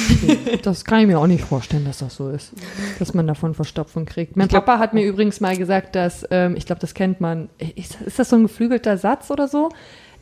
[0.63, 2.53] Das kann ich mir auch nicht vorstellen, dass das so ist,
[2.99, 4.37] dass man davon Verstopfung kriegt.
[4.37, 8.01] Mein Papa hat mir übrigens mal gesagt, dass, ähm, ich glaube, das kennt man, ist,
[8.03, 9.71] ist das so ein geflügelter Satz oder so?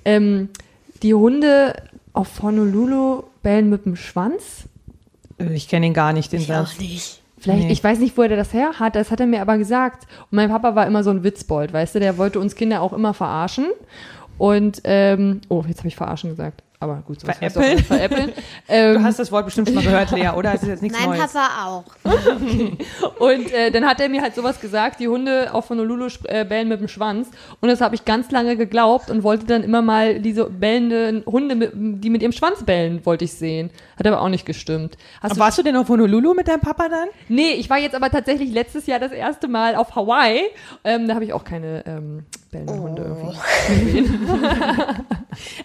[0.05, 0.49] Ähm,
[1.03, 1.75] die Hunde
[2.12, 4.64] auf Honolulu bellen mit dem Schwanz.
[5.38, 6.75] Äh, Ich kenne ihn gar nicht, den Ich Satz.
[6.75, 7.21] auch nicht.
[7.38, 7.73] Vielleicht, Nee.
[7.73, 10.07] ich weiß nicht, wo er das her hat, das hat er mir aber gesagt.
[10.31, 12.95] Und mein Papa war immer so ein Witzbold, weißt du, der wollte uns Kinder auch
[12.95, 13.67] immer verarschen.
[14.38, 16.62] Und, ähm, oh, jetzt habe ich verarschen gesagt.
[16.85, 17.79] Aber gut, so Veräppeln?
[17.79, 18.33] Veräppeln.
[18.68, 20.53] ähm, Du hast das Wort bestimmt schon mal gehört, Lea, oder?
[20.53, 21.33] Es ist jetzt nichts Mein Neues.
[21.33, 21.85] Papa auch.
[23.20, 26.68] Und äh, dann hat er mir halt sowas gesagt, die Hunde auf Honolulu äh, bellen
[26.68, 27.31] mit dem Schwanz.
[27.62, 31.55] Und das habe ich ganz lange geglaubt und wollte dann immer mal diese bellenden Hunde,
[31.55, 33.70] mit, die mit ihrem Schwanz bellen, wollte ich sehen.
[33.99, 34.99] Hat aber auch nicht gestimmt.
[35.23, 37.09] Hast Aber du warst du denn auf Honolulu mit deinem Papa dann?
[37.29, 40.42] Nee, ich war jetzt aber tatsächlich letztes Jahr das erste Mal auf Hawaii.
[40.85, 44.29] Ähm, da habe ich auch keine ähm, bellenden Hunde irgendwie gesehen.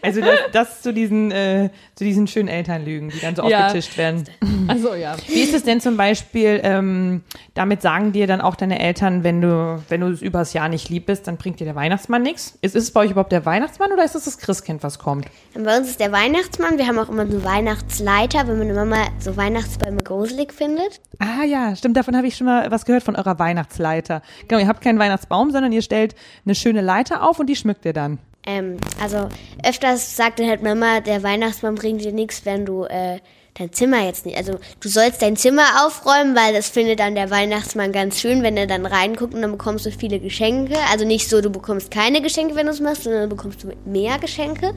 [0.01, 3.67] Also das, das zu diesen äh, zu diesen schönen Elternlügen, die dann so Ja.
[3.67, 4.23] aufgetischt werden.
[4.67, 5.15] Also ja.
[5.27, 7.21] Wie ist es denn zum Beispiel, ähm,
[7.53, 10.89] damit sagen dir dann auch deine Eltern, wenn du, wenn du es übers Jahr nicht
[10.89, 12.57] lieb bist, dann bringt dir der Weihnachtsmann nichts?
[12.61, 15.27] Ist, ist es bei euch überhaupt der Weihnachtsmann oder ist es das Christkind, was kommt?
[15.53, 16.79] Und bei uns ist der Weihnachtsmann.
[16.79, 20.99] Wir haben auch immer so Weihnachtsleiter, wenn meine Mama so Weihnachtsbäume gruselig findet.
[21.19, 24.23] Ah ja, stimmt, davon habe ich schon mal was gehört von eurer Weihnachtsleiter.
[24.47, 27.85] Genau, ihr habt keinen Weihnachtsbaum, sondern ihr stellt eine schöne Leiter auf und die schmückt
[27.85, 28.19] ihr dann.
[28.45, 29.29] Ähm, also
[29.63, 33.19] öfters sagt dann halt Mama, der Weihnachtsmann bringt dir nichts, wenn du äh,
[33.59, 34.37] dein Zimmer jetzt nicht.
[34.37, 38.57] Also du sollst dein Zimmer aufräumen, weil das findet dann der Weihnachtsmann ganz schön, wenn
[38.57, 40.75] er dann reinguckt und dann bekommst du viele Geschenke.
[40.91, 43.71] Also nicht so, du bekommst keine Geschenke, wenn du es machst, sondern dann bekommst du
[43.85, 44.73] mehr Geschenke.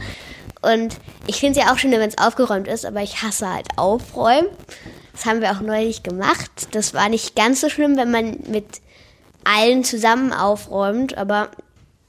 [0.61, 3.69] Und ich finde es ja auch schön, wenn es aufgeräumt ist, aber ich hasse halt
[3.77, 4.49] aufräumen.
[5.13, 6.51] Das haben wir auch neulich gemacht.
[6.73, 8.81] Das war nicht ganz so schlimm, wenn man mit
[9.45, 11.51] allen zusammen aufräumt, aber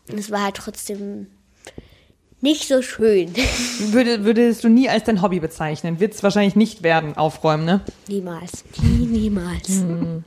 [0.08, 1.28] es war halt trotzdem
[2.42, 3.34] nicht so schön.
[3.92, 6.00] Würde, würdest du nie als dein Hobby bezeichnen?
[6.00, 7.82] Wird es wahrscheinlich nicht werden, aufräumen, ne?
[8.08, 8.66] Niemals.
[8.82, 9.70] Nie, niemals.
[9.70, 10.24] Und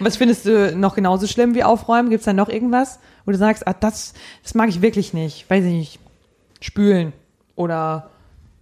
[0.00, 2.10] was findest du noch genauso schlimm wie aufräumen?
[2.10, 5.48] Gibt es da noch irgendwas, wo du sagst, ah, das, das mag ich wirklich nicht?
[5.48, 5.98] Weiß ich nicht.
[6.60, 7.12] Spülen
[7.56, 8.10] oder,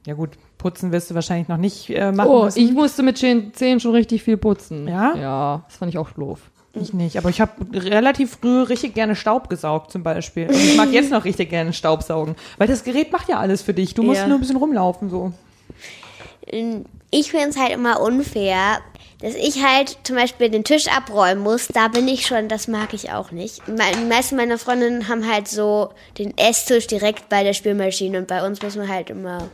[0.06, 2.58] ja gut, putzen wirst du wahrscheinlich noch nicht äh, machen Oh, müssen.
[2.58, 4.86] ich musste mit Zehn schon richtig viel putzen.
[4.88, 5.14] Ja?
[5.16, 6.40] Ja, das fand ich auch doof.
[6.74, 10.48] Ich nicht, aber ich habe relativ früh richtig gerne Staub gesaugt zum Beispiel.
[10.48, 13.60] Und ich mag jetzt noch richtig gerne Staub saugen, weil das Gerät macht ja alles
[13.62, 13.92] für dich.
[13.94, 14.26] Du musst Ja.
[14.26, 15.32] nur ein bisschen rumlaufen so.
[17.10, 18.78] Ich finde es halt immer unfair,
[19.20, 21.68] dass ich halt zum Beispiel den Tisch abräumen muss.
[21.68, 23.62] Da bin ich schon, das mag ich auch nicht.
[23.66, 28.44] Die meisten meiner Freundinnen haben halt so den Esstisch direkt bei der Spülmaschine und bei
[28.46, 29.50] uns muss man halt immer ein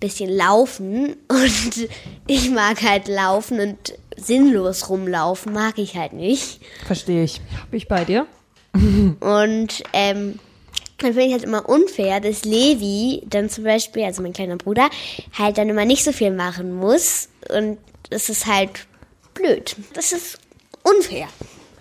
[0.00, 1.14] bisschen laufen.
[1.28, 1.88] Und
[2.26, 6.60] ich mag halt laufen und sinnlos rumlaufen, mag ich halt nicht.
[6.86, 7.40] Verstehe ich.
[7.70, 8.26] Bin ich bei dir?
[8.72, 10.38] Und ähm,
[10.98, 14.88] dann finde ich halt immer unfair, dass Levi dann zum Beispiel, also mein kleiner Bruder,
[15.36, 17.28] halt dann immer nicht so viel machen muss.
[17.48, 17.78] Und
[18.10, 18.86] das ist halt
[19.34, 19.76] blöd.
[19.94, 20.38] Das ist
[20.82, 21.28] unfair.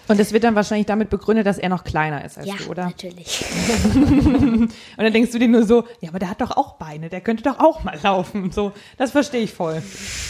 [0.10, 2.72] Und das wird dann wahrscheinlich damit begründet, dass er noch kleiner ist als ja, du,
[2.72, 2.86] oder?
[2.86, 3.46] natürlich.
[3.96, 7.22] Und dann denkst du dir nur so, ja, aber der hat doch auch Beine, der
[7.22, 8.52] könnte doch auch mal laufen.
[8.52, 9.84] So, das verstehe ich voll.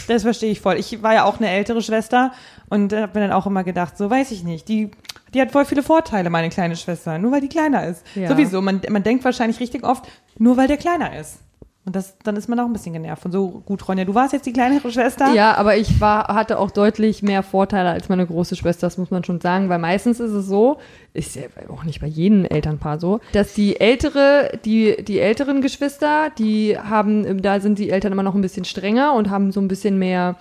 [0.10, 0.76] Das verstehe ich voll.
[0.76, 2.34] Ich war ja auch eine ältere Schwester
[2.70, 4.92] und habe mir dann auch immer gedacht, so weiß ich nicht, die,
[5.34, 8.04] die hat voll viele Vorteile, meine kleine Schwester, nur weil die kleiner ist.
[8.16, 8.28] Ja.
[8.28, 10.06] Sowieso, man, man denkt wahrscheinlich richtig oft,
[10.38, 11.40] nur weil der kleiner ist.
[11.90, 13.26] Und das, dann ist man auch ein bisschen genervt.
[13.26, 15.34] Und so, gut, Ronja, du warst jetzt die kleinere Schwester.
[15.34, 19.10] Ja, aber ich war, hatte auch deutlich mehr Vorteile als meine große Schwester, das muss
[19.10, 20.78] man schon sagen, weil meistens ist es so,
[21.14, 26.30] ist ja auch nicht bei jedem Elternpaar so, dass die ältere, die, die älteren Geschwister,
[26.38, 29.68] die haben, da sind die Eltern immer noch ein bisschen strenger und haben so ein
[29.68, 30.36] bisschen mehr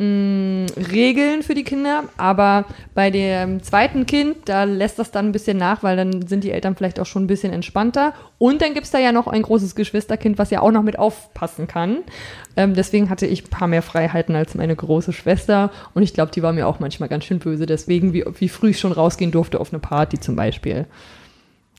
[0.00, 5.32] mh, Regeln für die Kinder, aber bei dem zweiten Kind, da lässt das dann ein
[5.32, 8.14] bisschen nach, weil dann sind die Eltern vielleicht auch schon ein bisschen entspannter.
[8.38, 11.66] Und dann gibt's da ja noch ein großes Geschwisterkind, was ja auch noch mit aufpassen
[11.66, 11.98] kann.
[12.56, 16.32] Ähm, deswegen hatte ich ein paar mehr Freiheiten als meine große Schwester und ich glaube,
[16.32, 19.30] die war mir auch manchmal ganz schön böse, deswegen, wie, wie früh ich schon rausgehen
[19.30, 20.86] durfte auf eine Party zum Beispiel.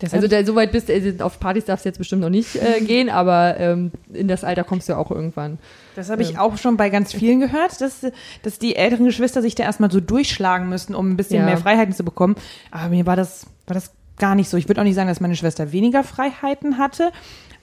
[0.02, 2.30] Deshalb- Also da, so weit bist du, also auf Partys darfst du jetzt bestimmt noch
[2.30, 5.60] nicht äh, gehen, aber ähm, in das Alter kommst du ja auch irgendwann.
[5.96, 8.06] Das habe ich auch schon bei ganz vielen gehört, dass,
[8.44, 11.46] dass die älteren Geschwister sich da erstmal so durchschlagen müssen, um ein bisschen Ja.
[11.46, 12.36] mehr Freiheiten zu bekommen.
[12.72, 14.58] Aber mir war das, war das gar nicht so.
[14.58, 17.12] Ich würde auch nicht sagen, dass meine Schwester weniger Freiheiten hatte,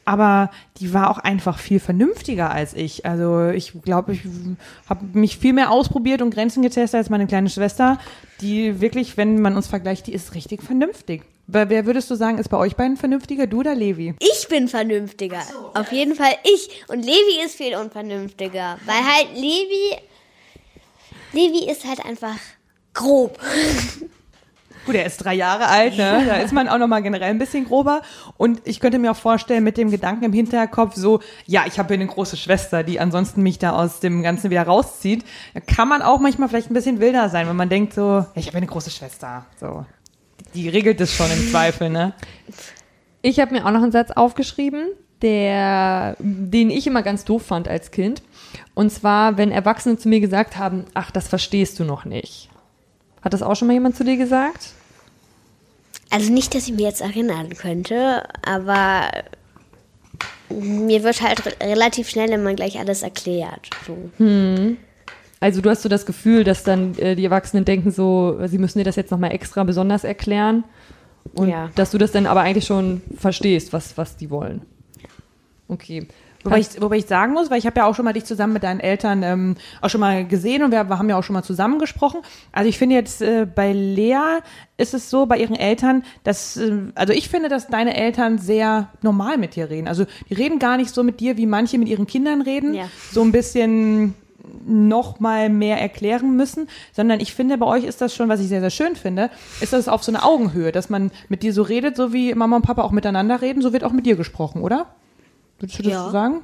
[0.05, 3.05] aber die war auch einfach viel vernünftiger als ich.
[3.07, 4.21] Also ich glaube, ich
[4.89, 7.99] habe mich viel mehr ausprobiert und Grenzen getestet als meine kleine Schwester,
[8.41, 11.23] die wirklich, wenn man uns vergleicht, die ist richtig vernünftig.
[11.51, 14.15] Wer würdest du sagen, ist bei euch beiden vernünftiger, du oder Levi?
[14.21, 15.41] Ich bin vernünftiger.
[15.73, 16.85] Auf jeden Fall ich.
[16.89, 18.79] Und Levi ist viel unvernünftiger.
[18.85, 19.97] Weil halt Levi.
[21.33, 22.37] Levi ist halt einfach
[22.93, 23.39] grob.
[24.85, 26.25] Gut, er ist drei Jahre alt, ne?
[26.27, 28.03] Da ist man auch nochmal generell ein bisschen grober.
[28.37, 31.89] Und ich könnte mir auch vorstellen, mit dem Gedanken im Hinterkopf so, ja, ich habe
[31.89, 35.25] hier eine große Schwester, die ansonsten mich da aus dem Ganzen wieder rauszieht.
[35.53, 38.27] Da kann man auch manchmal vielleicht ein bisschen wilder sein, wenn man denkt so, ja,
[38.35, 39.45] ich habe hier eine große Schwester.
[39.61, 39.85] So.
[40.59, 42.15] Die regelt es schon im Zweifel, ne?
[43.23, 44.89] Ich habe mir auch noch einen Satz aufgeschrieben,
[45.23, 48.23] der, den ich immer ganz doof fand als Kind.
[48.75, 52.49] Und zwar, wenn Erwachsene zu mir gesagt haben, ach, das verstehst du noch nicht.
[53.23, 54.71] Hat das auch schon mal jemand zu dir gesagt?
[56.11, 59.13] Also nicht, dass ich mir jetzt erinnern könnte, aber
[60.51, 63.71] mir wird halt re relativ schnell immer gleich alles erklärt.
[63.87, 64.11] So.
[65.41, 68.79] Also du hast so das Gefühl, dass dann äh, die Erwachsenen denken so, sie müssen
[68.79, 70.65] dir das jetzt nochmal extra besonders erklären.
[71.35, 71.71] Und Ja.
[71.75, 74.63] dass du das dann aber eigentlich schon verstehst, was, was die wollen.
[75.69, 76.07] Okay.
[76.45, 78.53] Wobei ich, wobei ich sagen muss, weil ich habe ja auch schon mal dich zusammen
[78.53, 81.43] mit deinen Eltern ähm, auch schon mal gesehen und wir haben ja auch schon mal
[81.43, 82.21] zusammen gesprochen.
[82.53, 84.39] Also ich finde jetzt äh, bei Lea
[84.77, 88.89] ist es so, bei ihren Eltern, dass, äh, also ich finde, dass deine Eltern sehr
[89.03, 89.89] normal mit dir reden.
[89.89, 92.73] Also die reden gar nicht so mit dir, wie manche mit ihren Kindern reden.
[92.73, 92.89] Ja.
[93.13, 94.15] So ein bisschen
[94.67, 98.49] noch mal mehr erklären müssen, sondern ich finde, bei euch ist das schon, was ich
[98.49, 101.63] sehr, sehr schön finde, ist das auf so eine Augenhöhe, dass man mit dir so
[101.63, 104.63] redet, so wie Mama und Papa auch miteinander reden, so wird auch mit dir gesprochen,
[104.63, 104.87] oder?
[105.59, 106.05] Würdest du das Ja.
[106.05, 106.43] so sagen?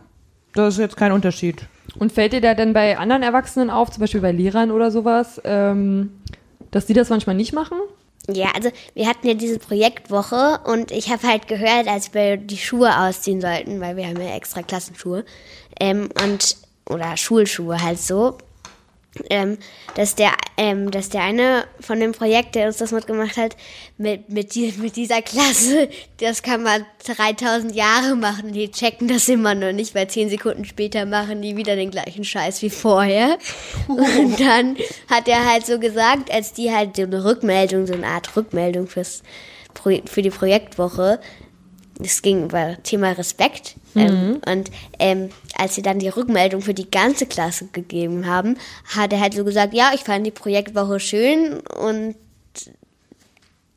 [0.55, 1.67] Das ist jetzt kein Unterschied.
[1.99, 5.41] Und fällt dir da denn bei anderen Erwachsenen auf, zum Beispiel bei Lehrern oder sowas,
[5.45, 6.13] ähm,
[6.71, 7.79] dass die das manchmal nicht machen?
[8.29, 12.57] Ja, also wir hatten ja diese Projektwoche und ich habe halt gehört, als wir die
[12.57, 15.25] Schuhe ausziehen sollten, weil wir haben ja extra Klassenschuhe
[15.79, 16.57] ähm, und
[16.89, 18.39] oder Schulschuhe halt so,
[19.31, 19.59] ähm,
[19.95, 23.57] dass der ähm, dass der eine von dem Projekt, der uns das mitgemacht hat,
[23.97, 29.29] mit mit, die, mit dieser Klasse, das kann man 3000 Jahre machen, die checken das
[29.29, 33.39] immer noch nicht, weil zehn Sekunden später machen die wieder den gleichen Scheiß wie vorher.
[33.89, 34.77] Und dann
[35.09, 38.87] hat er halt so gesagt, als die halt so eine Rückmeldung, so eine Art Rückmeldung
[38.87, 39.23] fürs
[40.07, 41.21] für die Projektwoche,
[42.03, 43.75] es ging über Thema Respekt.
[43.97, 48.57] Ähm, und ähm, als sie dann die Rückmeldung für die ganze Klasse gegeben haben,
[48.97, 52.17] hat er halt so gesagt, ja, ich fand die Projektwoche schön und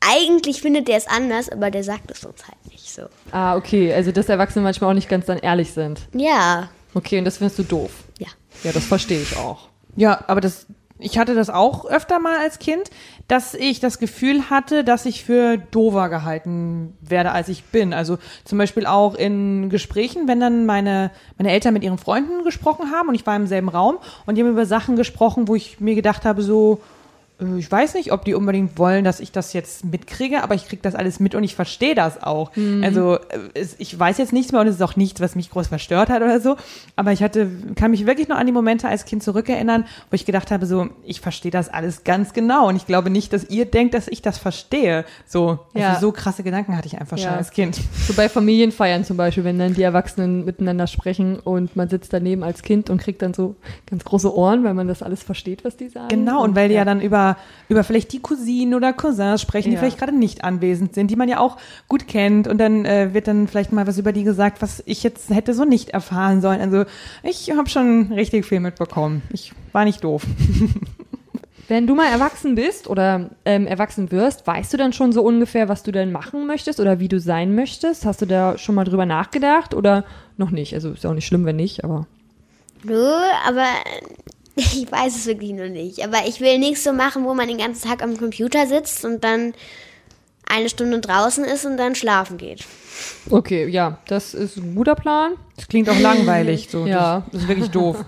[0.00, 3.02] eigentlich findet er es anders, aber der sagt es uns halt nicht so.
[3.32, 3.92] Ah, okay.
[3.92, 6.00] Also, dass Erwachsene manchmal auch nicht ganz dann ehrlich sind.
[6.14, 7.90] Ja, Okay, und das findest du doof.
[8.18, 8.28] ja.
[8.64, 9.68] Ja, das verstehe ich auch.
[9.94, 10.66] Ja, aber das,
[10.98, 12.90] ich hatte das auch öfter mal als Kind,
[13.28, 17.92] dass ich das Gefühl hatte, dass ich für dover gehalten werde, als ich bin.
[17.92, 22.90] Also zum Beispiel auch in Gesprächen, wenn dann meine, meine Eltern mit ihren Freunden gesprochen
[22.90, 25.80] haben und ich war im selben Raum und die haben über Sachen gesprochen, wo ich
[25.80, 26.80] mir gedacht habe, so,
[27.56, 30.82] ich weiß nicht, ob die unbedingt wollen, dass ich das jetzt mitkriege, aber ich kriege
[30.82, 32.50] das alles mit und ich verstehe das auch.
[32.82, 33.14] Also
[33.54, 36.08] äh, ich weiß jetzt nichts mehr und es ist auch nichts, was mich groß verstört
[36.10, 36.56] hat oder so.
[36.96, 40.26] Aber ich hatte, kann mich wirklich noch an die Momente als Kind zurückerinnern, wo ich
[40.26, 42.66] gedacht habe, so, ich verstehe das alles ganz genau.
[42.68, 45.04] Und ich glaube nicht, dass ihr denkt, dass ich das verstehe.
[45.26, 45.90] So, Ja.
[45.90, 47.36] also so krasse Gedanken hatte ich einfach schon Ja.
[47.36, 47.78] als Kind.
[48.06, 52.42] So bei Familienfeiern zum Beispiel, wenn dann die Erwachsenen miteinander sprechen und man sitzt daneben
[52.42, 53.54] als Kind und kriegt dann so
[53.88, 56.08] ganz große Ohren, weil man das alles versteht, was die sagen.
[56.08, 57.27] Genau, und weil die ja dann über,
[57.68, 59.80] über vielleicht die Cousinen oder Cousins sprechen, die Ja.
[59.80, 61.56] vielleicht gerade nicht anwesend sind, die man ja auch
[61.88, 65.02] gut kennt und dann äh, wird dann vielleicht mal was über die gesagt, was ich
[65.02, 66.60] jetzt hätte so nicht erfahren sollen.
[66.60, 66.84] Also
[67.22, 69.22] ich habe schon richtig viel mitbekommen.
[69.32, 70.22] Ich war nicht doof.
[71.68, 75.68] Wenn du mal erwachsen bist oder ähm, erwachsen wirst, weißt du dann schon so ungefähr,
[75.68, 78.06] was du denn machen möchtest oder wie du sein möchtest?
[78.06, 80.04] Hast du da schon mal drüber nachgedacht oder
[80.38, 80.72] noch nicht?
[80.72, 82.06] Also ist ja auch nicht schlimm, wenn nicht, aber.
[82.84, 83.04] Nö,
[83.46, 83.66] aber
[84.74, 86.04] ich weiß es wirklich noch nicht.
[86.04, 89.22] Aber ich will nichts so machen, wo man den ganzen Tag am Computer sitzt und
[89.22, 89.54] dann
[90.48, 92.64] eine Stunde draußen ist und dann schlafen geht.
[93.30, 95.34] Okay, ja, das ist ein guter Plan.
[95.56, 96.68] Das klingt auch langweilig.
[96.70, 96.86] So.
[96.86, 97.24] Ja.
[97.30, 98.04] Das, ist wirklich doof.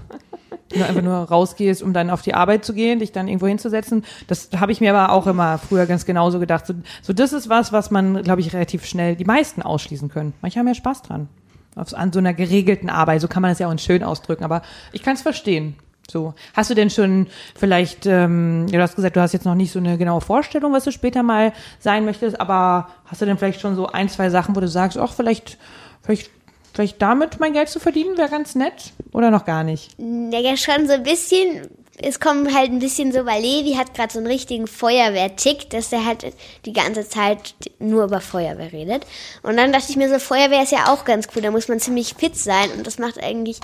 [0.70, 3.46] Wenn du einfach nur rausgehst, um dann auf die Arbeit zu gehen, dich dann irgendwo
[3.46, 4.04] hinzusetzen.
[4.26, 6.66] Das habe ich mir aber auch immer früher ganz genauso gedacht.
[6.66, 10.32] So, so das ist was, was man, glaube ich, relativ schnell die meisten ausschließen können.
[10.40, 11.28] Manche haben ja Spaß dran.
[11.76, 13.20] Auf, an so einer geregelten Arbeit.
[13.20, 14.44] So kann man das ja auch schön ausdrücken.
[14.44, 15.76] Aber ich kann es verstehen.
[16.10, 16.34] So.
[16.54, 19.78] Hast du denn schon vielleicht, ähm, du hast gesagt, du hast jetzt noch nicht so
[19.78, 23.76] eine genaue Vorstellung, was du später mal sein möchtest, aber hast du denn vielleicht schon
[23.76, 25.56] so ein, zwei Sachen, wo du sagst, ach, vielleicht,
[26.02, 26.30] vielleicht,
[26.74, 28.92] vielleicht damit mein Geld zu verdienen, wäre ganz nett?
[29.12, 29.92] Oder noch gar nicht?
[29.98, 31.68] Ja, schon so ein bisschen.
[32.02, 35.92] Es kommt halt ein bisschen so, weil Levi hat gerade so einen richtigen Feuerwehr-Tick, dass
[35.92, 36.24] er halt
[36.64, 39.04] die ganze Zeit nur über Feuerwehr redet.
[39.42, 41.78] Und dann dachte ich mir so, Feuerwehr ist ja auch ganz cool, da muss man
[41.78, 43.60] ziemlich fit sein und das macht eigentlich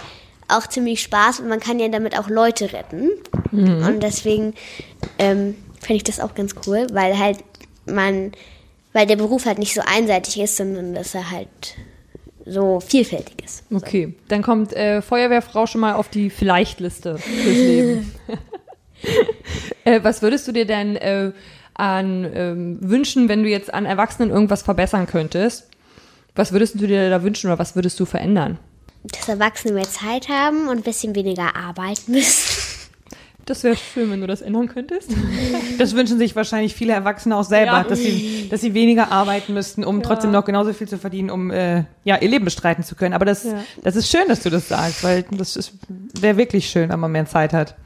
[0.48, 3.10] auch ziemlich Spaß und man kann ja damit auch Leute retten.
[3.52, 4.54] Und deswegen
[5.18, 7.38] ähm, fände ich das auch ganz cool, weil halt
[7.86, 8.32] man,
[8.92, 11.48] weil der Beruf halt nicht so einseitig ist, sondern dass er halt
[12.44, 13.64] so vielfältig ist.
[13.72, 18.14] Okay, dann kommt äh, Feuerwehrfrau schon mal auf die Vielleicht-Liste fürs Leben.
[19.84, 21.32] äh, was würdest du dir denn äh,
[21.74, 25.68] an ähm, wünschen, wenn du jetzt an Erwachsenen irgendwas verbessern könntest?
[26.34, 28.58] Was würdest du dir da wünschen oder was würdest du verändern?
[29.12, 32.56] Dass Erwachsene mehr Zeit haben und ein bisschen weniger arbeiten müssen.
[33.44, 35.08] Das wäre schön, wenn du das ändern könntest.
[35.78, 37.84] Das wünschen sich wahrscheinlich viele Erwachsene auch selber, Ja.
[37.84, 41.52] dass, sie, dass sie weniger arbeiten müssten, um trotzdem noch genauso viel zu verdienen, um
[41.52, 43.14] äh, ja, ihr Leben bestreiten zu können.
[43.14, 43.62] Aber das, Ja.
[43.84, 45.72] das ist schön, dass du das sagst, weil das
[46.20, 47.76] wäre wirklich schön, wenn man mehr Zeit hat.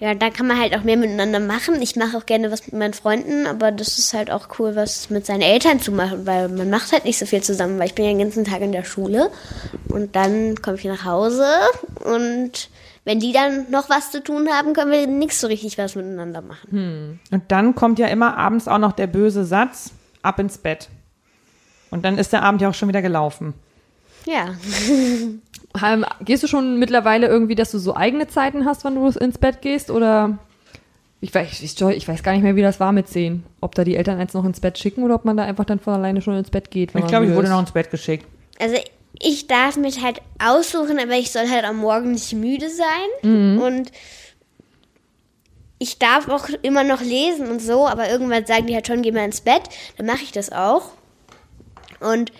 [0.00, 1.82] Ja, da kann man halt auch mehr miteinander machen.
[1.82, 5.10] Ich mache auch gerne was mit meinen Freunden, aber das ist halt auch cool, was
[5.10, 7.94] mit seinen Eltern zu machen, weil man macht halt nicht so viel zusammen, weil ich
[7.94, 9.30] bin ja den ganzen Tag in der Schule
[9.88, 11.46] und dann komme ich nach Hause
[12.04, 12.70] und
[13.04, 16.42] wenn die dann noch was zu tun haben, können wir nichts so richtig was miteinander
[16.42, 17.20] machen.
[17.30, 19.92] Und dann kommt ja immer abends auch noch der böse Satz,
[20.22, 20.90] ab ins Bett.
[21.90, 23.54] Und dann ist der Abend ja auch schon wieder gelaufen.
[24.26, 24.54] Ja.
[26.24, 29.62] Gehst du schon mittlerweile irgendwie, dass du so eigene Zeiten hast, wann du ins Bett
[29.62, 29.90] gehst?
[29.90, 30.38] Oder
[31.20, 33.44] ich weiß, ich, weiß gar nicht mehr, wie das war mit zehn.
[33.60, 35.78] Ob da die Eltern eins noch ins Bett schicken oder ob man da einfach dann
[35.78, 36.94] von alleine schon ins Bett geht.
[36.94, 38.26] Ich glaube, ich wurde noch ins Bett geschickt.
[38.60, 38.76] Also
[39.20, 43.58] ich darf mich halt aussuchen, aber ich soll halt am Morgen nicht müde sein.
[43.58, 43.92] Und
[45.78, 49.12] ich darf auch immer noch lesen und so, aber irgendwann sagen die halt schon, geh
[49.12, 49.62] mal ins Bett.
[49.96, 50.90] Dann mache ich das auch.
[52.00, 52.32] Und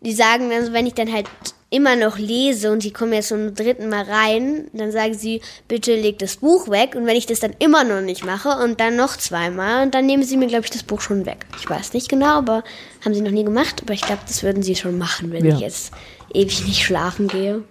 [0.00, 1.26] die sagen dann, so, wenn ich dann halt
[1.74, 5.94] immer noch lese und die kommen jetzt zum dritten Mal rein, dann sagen sie, bitte
[5.96, 6.94] leg das Buch weg.
[6.94, 10.06] Und wenn ich das dann immer noch nicht mache und dann noch zweimal, und dann
[10.06, 11.44] nehmen sie mir, glaube ich, das Buch schon weg.
[11.58, 12.62] Ich weiß nicht genau, aber
[13.04, 13.82] haben sie noch nie gemacht.
[13.82, 15.54] Aber ich glaube, das würden sie schon machen, wenn Ja.
[15.56, 15.92] ich jetzt
[16.32, 17.62] ewig nicht schlafen gehe.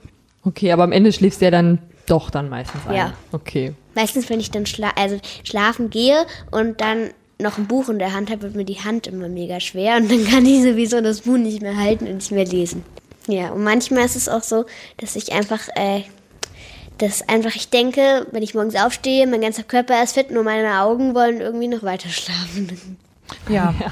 [0.43, 2.95] Okay, aber am Ende schläfst du ja dann doch dann meistens ein.
[2.95, 3.13] Ja.
[3.31, 3.73] Okay.
[3.95, 8.13] Meistens, wenn ich dann schla also schlafen gehe und dann noch ein Buch in der
[8.13, 11.21] Hand habe, wird mir die Hand immer mega schwer und dann kann ich sowieso das
[11.21, 12.83] Buch nicht mehr halten und nicht mehr lesen.
[13.27, 14.65] Ja, und manchmal ist es auch so,
[14.97, 16.01] dass ich einfach, äh,
[16.97, 20.81] dass einfach ich denke, wenn ich morgens aufstehe, mein ganzer Körper ist fit, nur meine
[20.81, 22.97] Augen wollen irgendwie noch weiter schlafen.
[23.49, 23.73] Ja.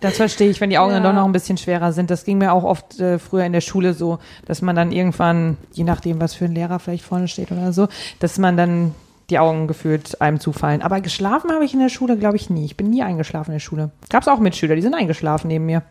[0.00, 2.10] Das verstehe ich, wenn die Augen dann doch noch ein bisschen schwerer sind.
[2.10, 5.56] Das ging mir auch oft äh, früher in der Schule so, dass man dann irgendwann,
[5.72, 7.88] je nachdem, was für ein Lehrer vielleicht vorne steht oder so,
[8.20, 8.94] dass man dann
[9.30, 10.82] die Augen gefühlt einem zufallen.
[10.82, 12.66] Aber geschlafen habe ich in der Schule, glaube ich, nie.
[12.66, 13.90] Ich bin nie eingeschlafen in der Schule.
[14.10, 15.82] Gab es auch Mitschüler, die sind eingeschlafen neben mir.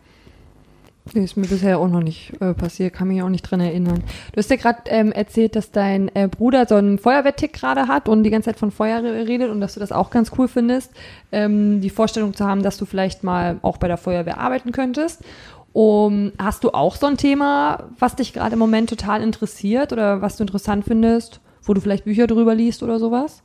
[1.12, 4.04] Nee, ist mir bisher auch noch nicht äh, passiert, kann mich auch nicht dran erinnern.
[4.32, 8.08] Du hast ja gerade ähm, erzählt, dass dein äh, Bruder so einen Feuerwehrtick gerade hat
[8.08, 10.48] und die ganze Zeit von Feuer re- redet und dass du das auch ganz cool
[10.48, 10.92] findest,
[11.34, 15.22] ähm, die Vorstellung zu haben, dass du vielleicht mal auch bei der Feuerwehr arbeiten könntest.
[15.74, 20.22] Um, hast du auch so ein Thema, was dich gerade im Moment total interessiert oder
[20.22, 23.42] was du interessant findest, wo du vielleicht Bücher drüber liest oder sowas?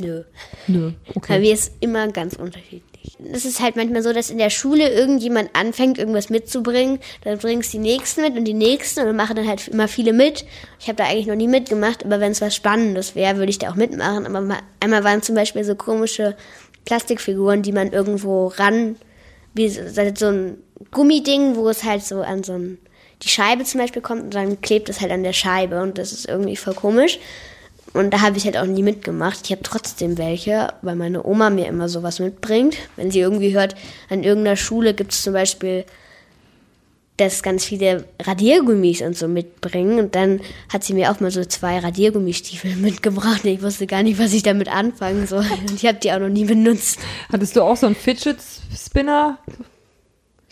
[0.00, 0.24] Nö.
[0.66, 0.90] Nö,
[1.28, 2.95] Bei mir ist immer ganz unterschiedlich.
[3.32, 6.98] Es ist halt manchmal so, dass in der Schule irgendjemand anfängt, irgendwas mitzubringen.
[7.24, 10.44] Dann bringst die Nächsten mit und die Nächsten und machen dann halt immer viele mit.
[10.80, 13.58] Ich habe da eigentlich noch nie mitgemacht, aber wenn es was Spannendes wäre, würde ich
[13.58, 14.26] da auch mitmachen.
[14.26, 16.36] Aber mal, einmal waren zum Beispiel so komische
[16.84, 18.96] Plastikfiguren, die man irgendwo ran,
[19.54, 19.82] wie so,
[20.14, 20.58] so ein
[20.90, 22.78] Gummiding, wo es halt so an so ein,
[23.22, 26.12] die Scheibe zum Beispiel kommt und dann klebt es halt an der Scheibe und das
[26.12, 27.18] ist irgendwie voll komisch.
[27.96, 29.40] Und da habe ich halt auch nie mitgemacht.
[29.44, 32.76] Ich habe trotzdem welche, weil meine Oma mir immer sowas mitbringt.
[32.96, 33.74] Wenn sie irgendwie hört,
[34.10, 35.84] an irgendeiner Schule gibt es zum Beispiel
[37.16, 39.98] dass ganz viele Radiergummis und so mitbringen.
[39.98, 43.44] Und dann hat sie mir auch mal so zwei Radiergummistiefel mitgebracht.
[43.44, 45.46] Ich wusste gar nicht, was ich damit anfangen soll.
[45.68, 46.98] Und ich habe die auch noch nie benutzt.
[47.32, 48.38] Hattest du auch so einen Fidget
[48.76, 49.38] Spinner?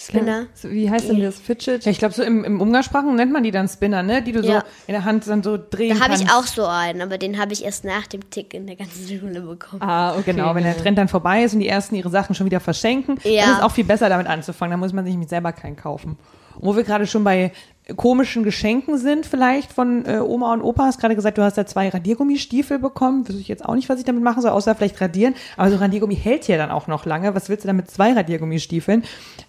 [0.06, 0.46] Spinner.
[0.54, 1.84] So, Wie heißt denn das Fidget?
[1.84, 4.22] Ja, ich glaube, so im, im Umgangssprachen nennt man die dann Spinner, ne?
[4.22, 4.60] Die du Ja.
[4.60, 7.38] so in der Hand dann so drehen Da habe ich auch so einen, aber den
[7.38, 9.82] habe ich erst nach dem Tick in der ganzen Schule bekommen.
[9.82, 10.32] Ah, okay.
[10.32, 13.18] Genau, wenn der Trend dann vorbei ist und die ersten ihre Sachen schon wieder verschenken,
[13.24, 13.42] Ja.
[13.42, 14.72] dann ist es auch viel besser damit anzufangen.
[14.72, 16.18] Da muss man sich nämlich selber keinen kaufen.
[16.56, 17.52] Und wo wir gerade schon bei
[17.96, 21.66] komischen Geschenken sind, vielleicht von äh, Oma und Opa, hast gerade gesagt, du hast da
[21.66, 23.28] zwei Radiergummistiefel bekommen.
[23.28, 25.34] Wüsste ich jetzt auch nicht, was ich damit machen soll, außer vielleicht radieren.
[25.58, 27.34] Aber so ein Radiergummi hält ja dann auch noch lange.
[27.34, 29.04] Was willst du dann mit zwei Radiergummistiefeln?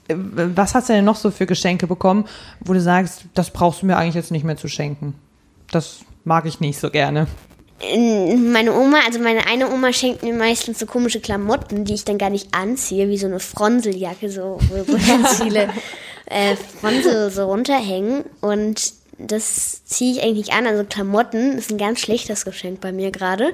[0.10, 2.26] Äh, was hast du denn noch so für Geschenke bekommen,
[2.60, 5.16] wo du sagst, das brauchst du mir eigentlich jetzt nicht mehr zu schenken?
[5.72, 7.28] Das mag ich nicht so gerne.
[7.82, 12.18] Meine Oma, also meine eine Oma schenkt mir meistens so komische Klamotten, die ich dann
[12.18, 15.70] gar nicht anziehe, wie so eine Fronseljacke, so, wo, wo ganz viele
[16.26, 18.26] äh, Fronsel so runterhängen.
[18.42, 20.68] Und das ziehe ich eigentlich an.
[20.68, 23.54] Also Klamotten ist ein ganz schlechtes Geschenk bei mir gerade.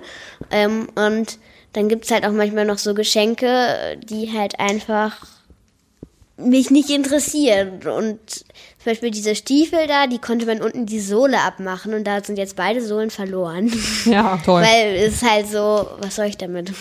[0.50, 1.38] Ähm, und
[1.74, 5.26] dann gibt's halt auch manchmal noch so Geschenke, die halt einfach
[6.38, 7.82] mich nicht interessieren.
[7.88, 12.24] Und zum Beispiel diese Stiefel da, die konnte man unten die Sohle abmachen und da
[12.24, 13.72] sind jetzt beide Sohlen verloren.
[14.06, 14.62] Ja, Toll.
[14.64, 16.72] Weil es ist halt so, was soll ich damit?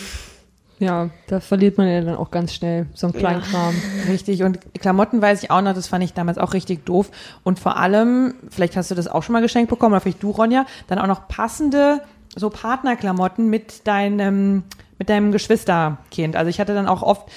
[0.81, 3.75] Ja, da verliert man ja dann auch ganz schnell so einen kleinen Kram.
[4.09, 7.11] Richtig, und Klamotten weiß ich auch noch, das fand ich damals auch richtig doof.
[7.45, 10.31] Und vor allem, vielleicht hast du das auch schon mal geschenkt bekommen, oder vielleicht du,
[10.31, 12.01] Ronja, dann auch noch passende
[12.35, 14.63] so Partnerklamotten mit deinem,
[14.99, 16.35] mit deinem Geschwisterkind.
[16.35, 17.29] Also ich hatte dann auch oft,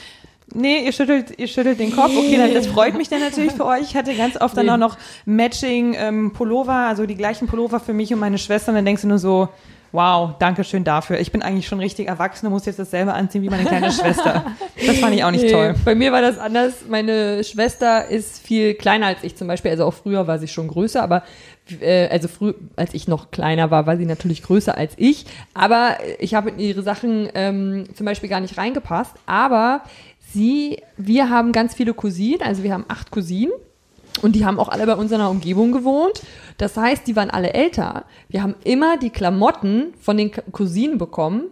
[0.54, 2.12] nee, ihr schüttelt, ihr schüttelt den Kopf.
[2.16, 3.82] Okay, dann, das freut mich dann natürlich für euch.
[3.82, 7.92] Ich hatte ganz oft dann auch noch Matching ähm, Pullover, also die gleichen Pullover für
[7.92, 8.70] mich und meine Schwester.
[8.70, 9.50] Und dann denkst du nur so,
[9.94, 11.20] wow, danke schön dafür.
[11.20, 14.44] Ich bin eigentlich schon richtig erwachsen und muss jetzt dasselbe anziehen wie meine kleine Schwester.
[14.86, 15.76] Das fand ich auch nicht Nee, toll.
[15.86, 16.86] Bei mir war das anders.
[16.90, 19.72] Meine Schwester ist viel kleiner als ich zum Beispiel.
[19.72, 21.24] Also auch früher war sie schon größer, aber
[21.80, 25.26] äh, also früh, als ich noch kleiner war, war sie natürlich größer als ich.
[25.54, 29.14] Aber ich habe in ihre Sachen ähm, zum Beispiel gar nicht reingepasst.
[29.28, 29.84] Aber
[30.34, 33.54] sie, wir haben ganz viele Cousinen, also wir haben acht Cousinen.
[34.22, 36.22] Und die haben auch alle bei uns in der Umgebung gewohnt.
[36.58, 38.06] Das heißt, die waren alle älter.
[38.30, 41.46] Wir haben immer die Klamotten von den Cousinen bekommen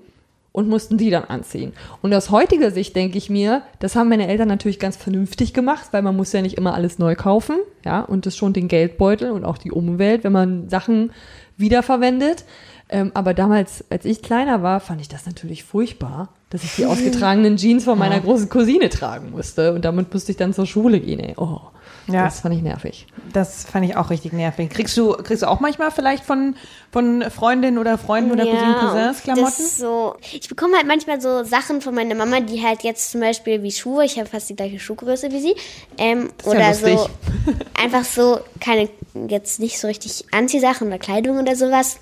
[0.51, 1.73] und mussten die dann anziehen.
[2.01, 5.87] Und aus heutiger Sicht denke ich mir, das haben meine Eltern natürlich ganz vernünftig gemacht,
[5.91, 7.55] weil man muss ja nicht immer alles neu kaufen,
[7.85, 11.11] ja, und das schont den Geldbeutel und auch die Umwelt, wenn man Sachen
[11.57, 12.43] wiederverwendet.
[12.89, 16.85] Ähm, aber damals, als ich kleiner war, fand ich das natürlich furchtbar, dass ich die
[16.85, 20.99] ausgetragenen Jeans von meiner großen Cousine tragen musste und damit musste ich dann zur Schule
[20.99, 21.21] gehen.
[21.21, 21.33] Ey.
[21.37, 21.61] Oh,
[22.07, 22.25] Ja.
[22.25, 23.07] das fand ich nervig.
[23.33, 24.69] Das fand ich auch richtig nervig.
[24.69, 26.55] Kriegst du, kriegst du auch manchmal vielleicht von,
[26.91, 29.45] von Freundinnen oder Freunden oder Cousinen, Cousins Klamotten?
[29.45, 33.11] Das ist so, ich bekomme halt manchmal so Sachen von meiner Mama, die halt jetzt
[33.11, 35.55] zum Beispiel wie Schuhe, ich habe fast die gleiche Schuhgröße wie sie,
[35.97, 37.15] ähm, ist ja oder so lustig.
[37.81, 38.89] einfach so keine,
[39.27, 41.97] jetzt nicht so richtig Anziehsachen oder Kleidung oder sowas.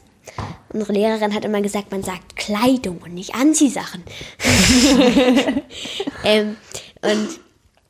[0.72, 4.04] Unsere Lehrerin hat immer gesagt, man sagt Kleidung und nicht Anziehsachen.
[6.24, 6.56] ähm,
[7.02, 7.40] und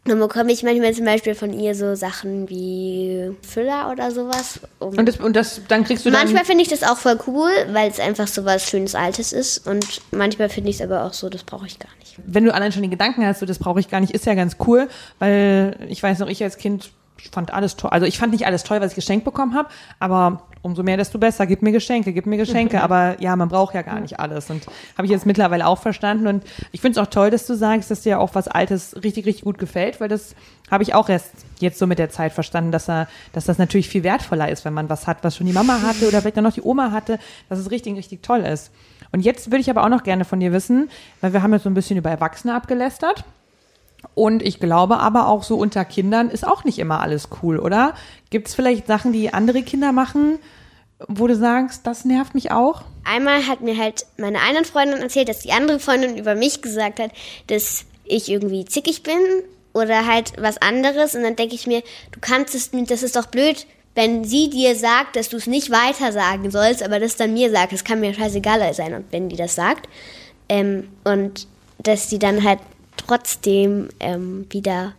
[0.10, 4.60] dann bekomme ich manchmal zum Beispiel von ihr so Sachen wie Füller oder sowas.
[4.80, 6.12] Um Und, das, und das, dann kriegst du.
[6.12, 9.68] Manchmal finde ich das auch voll cool, weil es einfach so was schönes Altes ist.
[9.68, 12.18] Und manchmal finde ich es aber auch so, das brauche ich gar nicht.
[12.26, 14.34] wenn du allein schon den Gedanken hast, so das brauche ich gar nicht, ist ja
[14.34, 14.90] ganz cool,
[15.20, 16.92] weil ich weiß noch, ich als Kind
[17.32, 17.90] fand alles toll.
[17.92, 21.18] Also ich fand nicht alles toll, was ich geschenkt bekommen habe, aber umso mehr, desto
[21.18, 21.46] besser.
[21.46, 22.82] Gib mir Geschenke, gib mir Geschenke.
[22.84, 24.50] Aber ja, man braucht ja gar nicht alles.
[24.50, 24.66] Und
[24.98, 26.28] habe ich jetzt mittlerweile auch verstanden.
[26.28, 29.26] Und ich finde es auch toll, dass du sagst, dass dir auch was Altes richtig,
[29.26, 30.36] richtig gut gefällt, weil das
[30.70, 33.90] habe ich auch erst jetzt so mit der Zeit verstanden, dass, er, dass das natürlich
[33.90, 36.54] viel wertvoller ist, wenn man was hat, was schon die Mama hatte oder vielleicht noch
[36.54, 38.72] die Oma hatte, dass es richtig, richtig toll ist.
[39.12, 40.90] Und jetzt würde ich aber auch noch gerne von dir wissen,
[41.22, 43.24] weil wir haben jetzt so ein bisschen über Erwachsene abgelästert.
[44.16, 47.94] Und ich glaube aber auch so unter Kindern ist auch nicht immer alles cool, oder?
[48.30, 50.40] Gibt es vielleicht Sachen, die andere Kinder machen,
[51.08, 52.84] wo du sagst, das nervt mich auch?
[53.04, 57.00] Einmal hat mir halt meine eine Freundin erzählt, dass die andere Freundin über mich gesagt
[57.00, 57.12] hat,
[57.48, 59.20] dass ich irgendwie zickig bin
[59.74, 61.16] oder halt was anderes.
[61.16, 61.82] Und dann denke ich mir,
[62.12, 65.72] du kannst es, das ist doch blöd, wenn sie dir sagt, dass du es nicht
[65.72, 67.74] weiter sagen sollst, aber das dann mir sagt.
[67.74, 69.88] Das kann mir scheißegal sein, und wenn die das sagt.
[70.48, 71.48] Ähm, und
[71.80, 72.60] dass die dann halt
[73.00, 74.94] trotzdem ähm, wieder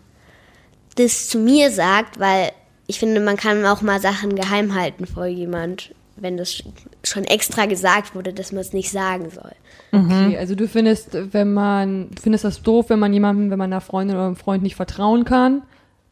[0.96, 2.50] das zu mir sagt, weil
[2.86, 6.62] ich finde, man kann auch mal Sachen geheim halten vor jemand, wenn das
[7.04, 9.52] schon extra gesagt wurde, dass man es nicht sagen soll.
[9.92, 13.80] Okay, also du findest, wenn man, findest das doof, wenn man jemandem, wenn man einer
[13.80, 15.62] Freundin oder einem Freund nicht vertrauen kann,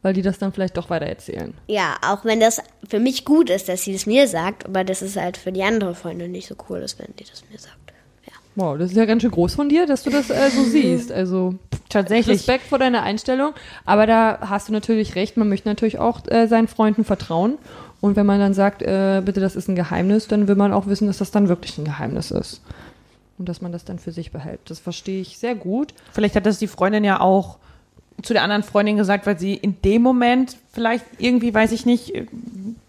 [0.01, 1.53] weil die das dann vielleicht doch weiter erzählen.
[1.67, 5.01] Ja, auch wenn das für mich gut ist, dass sie das mir sagt, aber das
[5.01, 7.75] ist halt für die andere Freundin nicht so cool ist, wenn die das mir sagt.
[8.59, 11.13] Wow, das ist ja ganz schön groß von dir, dass du das äh, so siehst.
[11.13, 11.55] Also
[11.87, 12.39] Tatsächlich.
[12.39, 13.53] Respekt vor deiner Einstellung.
[13.85, 17.57] Aber da hast du natürlich recht, man möchte natürlich auch äh, seinen Freunden vertrauen.
[18.01, 20.87] Und wenn man dann sagt, äh, bitte, das ist ein Geheimnis, dann will man auch
[20.87, 22.61] wissen, dass das dann wirklich ein Geheimnis ist.
[23.37, 24.59] Und dass man das dann für sich behält.
[24.65, 25.93] Das verstehe ich sehr gut.
[26.11, 27.59] Vielleicht hat das die Freundin ja auch
[28.21, 32.13] zu der anderen Freundin gesagt, weil sie in dem Moment vielleicht irgendwie, weiß ich nicht,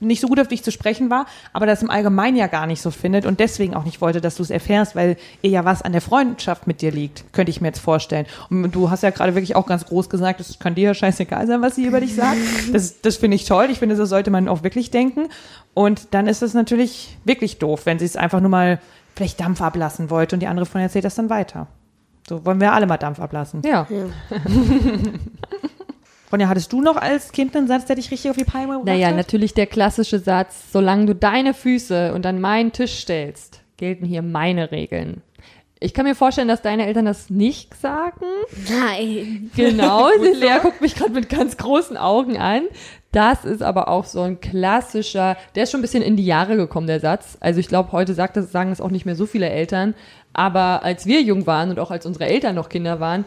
[0.00, 2.80] nicht so gut auf dich zu sprechen war, aber das im Allgemeinen ja gar nicht
[2.80, 5.82] so findet und deswegen auch nicht wollte, dass du es erfährst, weil ihr ja was
[5.82, 8.26] an der Freundschaft mit dir liegt, könnte ich mir jetzt vorstellen.
[8.48, 11.46] Und du hast ja gerade wirklich auch ganz groß gesagt, es kann dir ja scheißegal
[11.46, 12.38] sein, was sie über dich sagt.
[12.72, 13.68] Das, das finde ich toll.
[13.70, 15.28] Ich finde, so sollte man auch wirklich denken.
[15.74, 18.80] Und dann ist es natürlich wirklich doof, wenn sie es einfach nur mal
[19.16, 21.66] vielleicht Dampf ablassen wollte und die andere Freundin erzählt das dann weiter.
[22.28, 23.62] So wollen wir alle mal Dampf ablassen.
[23.64, 23.86] Ja.
[26.32, 28.86] Ronja, hattest du noch als Kind einen Satz, der dich richtig auf die Palme gebracht
[28.86, 29.16] Naja, hat?
[29.16, 34.70] natürlich der klassische Satz, solange du deine Füße unter meinen Tisch stellst, gelten hier meine
[34.70, 35.22] Regeln.
[35.82, 38.26] Ich kann mir vorstellen, dass deine Eltern das nicht sagen.
[38.68, 39.50] Nein.
[39.56, 42.64] Genau, die Lea guckt mich gerade mit ganz großen Augen an.
[43.12, 46.56] Das ist aber auch so ein klassischer, der ist schon ein bisschen in die Jahre
[46.56, 47.38] gekommen, der Satz.
[47.40, 49.94] Also ich glaube, heute sagt das, sagen es auch nicht mehr so viele Eltern.
[50.32, 53.24] Aber als wir jung waren und auch als unsere Eltern noch Kinder waren,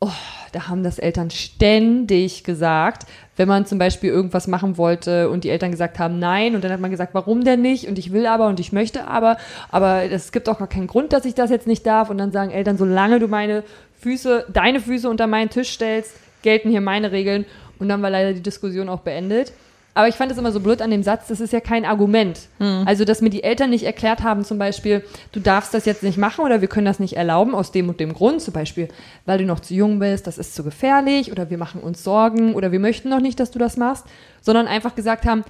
[0.00, 0.10] oh,
[0.50, 5.48] da haben das Eltern ständig gesagt, wenn man zum Beispiel irgendwas machen wollte und die
[5.48, 7.88] Eltern gesagt haben nein und dann hat man gesagt, warum denn nicht?
[7.88, 9.38] Und ich will aber und ich möchte aber,
[9.70, 12.10] aber es gibt auch gar keinen Grund, dass ich das jetzt nicht darf.
[12.10, 13.62] Und dann sagen Eltern, solange du meine
[14.00, 17.46] Füße, deine Füße unter meinen Tisch stellst, gelten hier meine Regeln.
[17.78, 19.52] Und dann war leider die Diskussion auch beendet.
[19.94, 22.40] Aber ich fand es immer so blöd an dem Satz, das ist ja kein Argument.
[22.86, 26.16] Also, dass mir die Eltern nicht erklärt haben, zum Beispiel, du darfst das jetzt nicht
[26.16, 28.88] machen oder wir können das nicht erlauben aus dem und dem Grund, zum Beispiel,
[29.26, 32.54] weil du noch zu jung bist, das ist zu gefährlich oder wir machen uns Sorgen
[32.54, 34.06] oder wir möchten noch nicht, dass du das machst,
[34.40, 35.44] sondern einfach gesagt haben,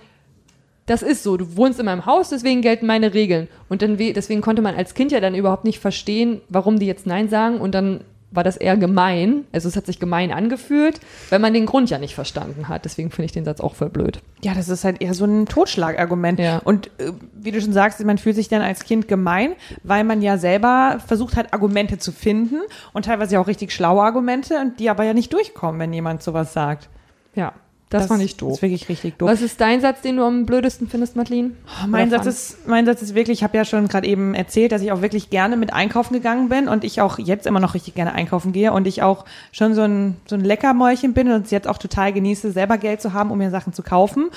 [0.86, 3.46] das ist so, du wohnst in meinem Haus, deswegen gelten meine Regeln.
[3.68, 6.86] Und dann, we- deswegen konnte man als Kind ja dann überhaupt nicht verstehen, warum die
[6.86, 8.00] jetzt Nein sagen und dann
[8.32, 9.44] war das eher gemein.
[9.52, 12.84] Also es hat sich gemein angefühlt, weil man den Grund ja nicht verstanden hat.
[12.84, 14.20] Deswegen finde ich den Satz auch voll blöd.
[14.42, 16.38] Ja, das ist halt eher so ein Totschlagargument.
[16.38, 16.58] Ja.
[16.58, 20.22] Und äh, wie du schon sagst, man fühlt sich dann als Kind gemein, weil man
[20.22, 22.60] ja selber versucht hat, Argumente zu finden
[22.92, 26.52] und teilweise auch richtig schlaue Argumente, und die aber ja nicht durchkommen, wenn jemand sowas
[26.52, 26.88] sagt.
[27.34, 27.52] Ja,
[27.92, 28.52] das, fand ich Das doof.
[28.54, 29.28] ist wirklich richtig doof.
[29.28, 31.52] Was ist dein Satz, den du am blödesten findest, Madeline?
[31.86, 34.72] Mein Oder Satz, ist, mein Satz ist wirklich, ich habe ja schon gerade eben erzählt,
[34.72, 37.74] dass ich auch wirklich gerne mit einkaufen gegangen bin und ich auch jetzt immer noch
[37.74, 41.44] richtig gerne einkaufen gehe und ich auch schon so ein, so ein Leckermäulchen bin und
[41.46, 44.30] es jetzt auch total genieße, selber Geld zu haben, um mir Sachen zu kaufen.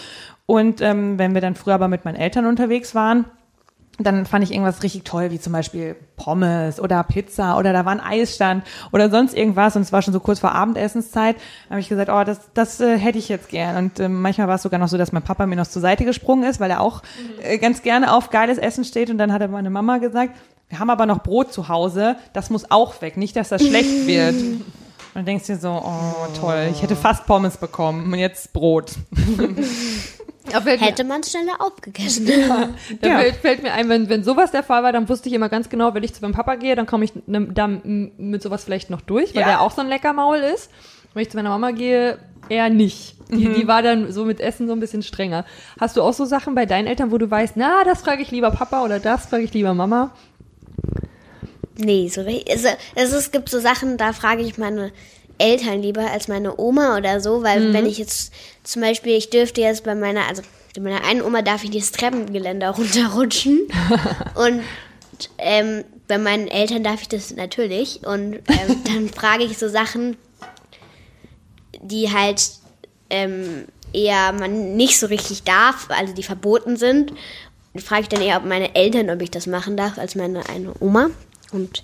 [0.46, 3.26] Und ähm, wenn wir dann früher aber mit meinen Eltern unterwegs waren,
[3.98, 7.94] dann fand ich irgendwas richtig toll, wie zum Beispiel Pommes oder Pizza oder da war
[7.94, 11.38] ein Eisstand oder sonst irgendwas und es war schon so kurz vor Abendessenszeit,
[11.70, 13.78] habe ich gesagt, oh, das, das äh, hätte ich jetzt gern.
[13.78, 16.04] Und ähm, manchmal war es sogar noch so, dass mein Papa mir noch zur Seite
[16.04, 17.04] gesprungen ist, weil er auch
[17.42, 20.36] äh, ganz gerne auf geiles Essen steht und dann hat er meine Mama gesagt,
[20.68, 24.08] wir haben aber noch Brot zu Hause, das muss auch weg, nicht, dass das schlecht
[24.08, 24.36] wird.
[24.36, 24.64] Und
[25.14, 28.92] dann denkst du dir so, oh toll, ich hätte fast Pommes bekommen und jetzt Brot.
[30.52, 32.28] Hätte man schneller aufgegessen.
[33.02, 33.20] Da Ja.
[33.20, 35.70] fällt, fällt mir ein, wenn, wenn sowas der Fall war, dann wusste ich immer ganz
[35.70, 38.90] genau, wenn ich zu meinem Papa gehe, dann komme ich ne, da mit sowas vielleicht
[38.90, 39.48] noch durch, weil Ja.
[39.48, 40.70] der auch so ein Leckermaul ist.
[41.14, 42.18] Wenn ich zu meiner Mama gehe,
[42.50, 43.16] eher nicht.
[43.32, 45.46] Die, die war dann so mit Essen so ein bisschen strenger.
[45.80, 48.30] Hast du auch so Sachen bei deinen Eltern, wo du weißt, na, das frage ich
[48.32, 50.12] lieber Papa oder das frage ich lieber Mama?
[51.78, 52.22] Nee, so.
[52.22, 54.92] Also, es, es gibt so Sachen, da frage ich meine
[55.38, 58.34] Eltern lieber als meine Oma oder so, weil wenn ich jetzt
[58.64, 60.42] zum Beispiel, ich dürfte jetzt bei meiner, also
[60.76, 63.68] bei meiner einen Oma darf ich dieses Treppengeländer runterrutschen
[64.36, 64.62] und
[65.38, 70.18] ähm, bei meinen Eltern darf ich das natürlich und ähm, dann frage ich so Sachen,
[71.82, 72.52] die halt
[73.10, 77.14] ähm, eher man nicht so richtig darf, also die verboten sind.
[77.78, 80.74] Frage ich dann eher ob meine Eltern, ob ich das machen darf, als meine eine
[80.80, 81.10] Oma.
[81.52, 81.84] Und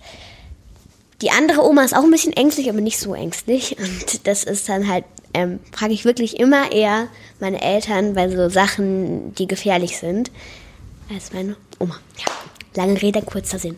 [1.21, 3.77] die andere Oma ist auch ein bisschen ängstlich, aber nicht so ängstlich.
[3.79, 7.07] Und das ist dann halt, ähm, frage ich wirklich immer eher
[7.39, 10.31] meine Eltern bei so Sachen, die gefährlich sind,
[11.13, 11.95] als meine Oma.
[12.17, 12.25] Ja.
[12.75, 13.77] Lange Rede, kurzer Sinn.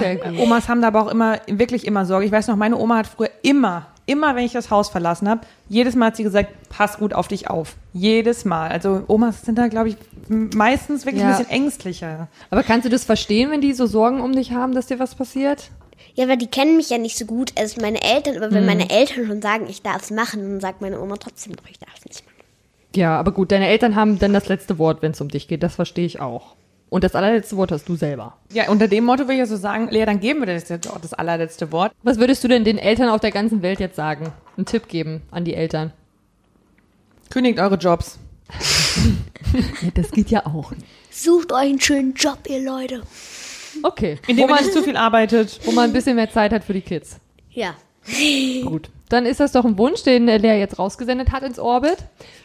[0.00, 0.38] Sehr gut.
[0.40, 2.26] Omas haben da aber auch immer, wirklich immer Sorge.
[2.26, 5.42] Ich weiß noch, meine Oma hat früher immer, immer, wenn ich das Haus verlassen habe,
[5.68, 7.76] jedes Mal hat sie gesagt, pass gut auf dich auf.
[7.92, 8.70] Jedes Mal.
[8.70, 9.96] Also Omas sind da, glaube ich,
[10.28, 11.30] meistens wirklich Ja.
[11.30, 12.26] ein bisschen ängstlicher.
[12.50, 15.14] Aber kannst du das verstehen, wenn die so Sorgen um dich haben, dass dir was
[15.14, 15.70] passiert?
[16.14, 18.36] Ja, aber die kennen mich ja nicht so gut als meine Eltern.
[18.36, 21.56] Aber wenn meine Eltern schon sagen, ich darf es machen, dann sagt meine Oma trotzdem,
[21.56, 22.34] doch, ich darf es nicht machen.
[22.96, 25.62] Ja, aber gut, deine Eltern haben dann das letzte Wort, wenn es um dich geht.
[25.62, 26.56] Das verstehe ich auch.
[26.90, 28.38] Und das allerletzte Wort hast du selber.
[28.52, 30.90] Ja, unter dem Motto würde ich ja so sagen, Lea, dann geben wir das jetzt
[30.90, 31.92] auch das allerletzte Wort.
[32.02, 34.32] Was würdest du denn den Eltern auf der ganzen Welt jetzt sagen?
[34.56, 35.92] Einen Tipp geben an die Eltern?
[37.30, 38.18] Kündigt eure Jobs.
[39.80, 40.72] Ja, das geht ja auch.
[41.10, 43.02] Sucht euch einen schönen Job, ihr Leute.
[43.82, 44.18] Okay.
[44.26, 45.60] Indem wo man nicht zu viel arbeitet.
[45.64, 47.18] wo man ein bisschen mehr Zeit hat für die Kids.
[47.50, 47.74] Ja.
[48.64, 48.90] Gut.
[49.08, 51.98] Dann ist das doch ein Wunsch, den äh, Lea jetzt rausgesendet hat ins Orbit.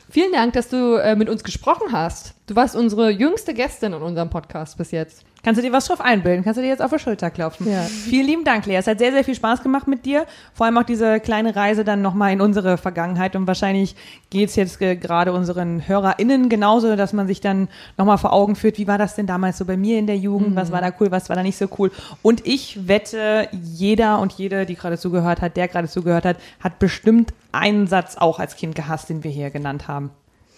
[0.09, 2.36] Vielen Dank, dass du äh, mit uns gesprochen hast.
[2.47, 5.25] Du warst unsere jüngste Gästin in unserem Podcast bis jetzt.
[5.44, 6.46] Kannst du dir was drauf einbilden?
[6.46, 7.70] Kannst du dir jetzt auf die Schulter klopfen?
[7.70, 7.82] Ja.
[7.82, 8.78] Vielen lieben Dank, Lea.
[8.78, 10.26] Es hat sehr, sehr viel Spaß gemacht mit dir.
[10.54, 13.36] Vor allem auch diese kleine Reise dann nochmal in unsere Vergangenheit.
[13.36, 13.98] Und wahrscheinlich
[14.30, 17.68] geht's jetzt gerade unseren HörerInnen genauso, dass man sich dann
[17.98, 20.56] nochmal vor Augen führt, wie war das denn damals so bei mir in der Jugend?
[20.56, 21.91] Was war da cool, was war da nicht so cool?
[22.22, 26.80] Und ich wette, jeder und jede, die gerade zugehört hat, der gerade zugehört hat, hat
[26.80, 30.12] bestimmt einen Satz auch als Kind gehasst, den wir hier genannt haben.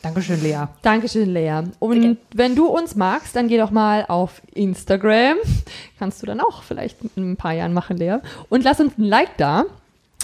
[0.05, 0.65] Dankeschön, Lea.
[0.83, 1.63] Dankeschön, Lea.
[1.79, 5.37] Und wenn du uns magst, dann geh doch mal auf Instagram.
[5.97, 8.17] Kannst du dann auch vielleicht in ein paar Jahren machen, Lea.
[8.49, 9.65] Und lass uns ein Like da.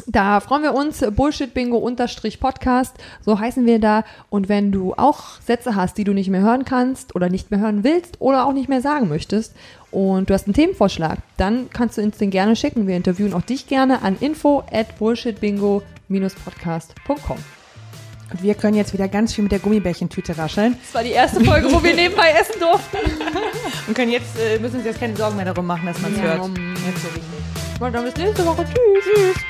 [0.05, 4.03] Da freuen wir uns, Bullshit Bingo unterstrich Podcast, so heißen wir da.
[4.29, 7.59] Und wenn du auch Sätze hast, die du nicht mehr hören kannst oder nicht mehr
[7.59, 9.55] hören willst oder auch nicht mehr sagen möchtest
[9.89, 12.85] und du hast einen Themenvorschlag, dann kannst du uns den gerne schicken.
[12.87, 17.60] Wir interviewen auch dich gerne an info at bullshitbingo-podcast.com.
[18.31, 21.43] Und wir können jetzt wieder ganz viel mit der Gummibärchentüte rascheln Das war die erste
[21.43, 22.97] Folge, wo wir nebenbei essen durften.
[23.87, 26.17] und können jetzt, äh, müssen uns jetzt keine Sorgen mehr darum machen, dass man es
[26.17, 26.39] Ja, hört.
[26.41, 27.23] um- Jetzt so wichtig.
[27.79, 28.63] Mal dann bis nächste Woche.
[28.65, 29.03] Tschüss.
[29.33, 29.43] Tschüss.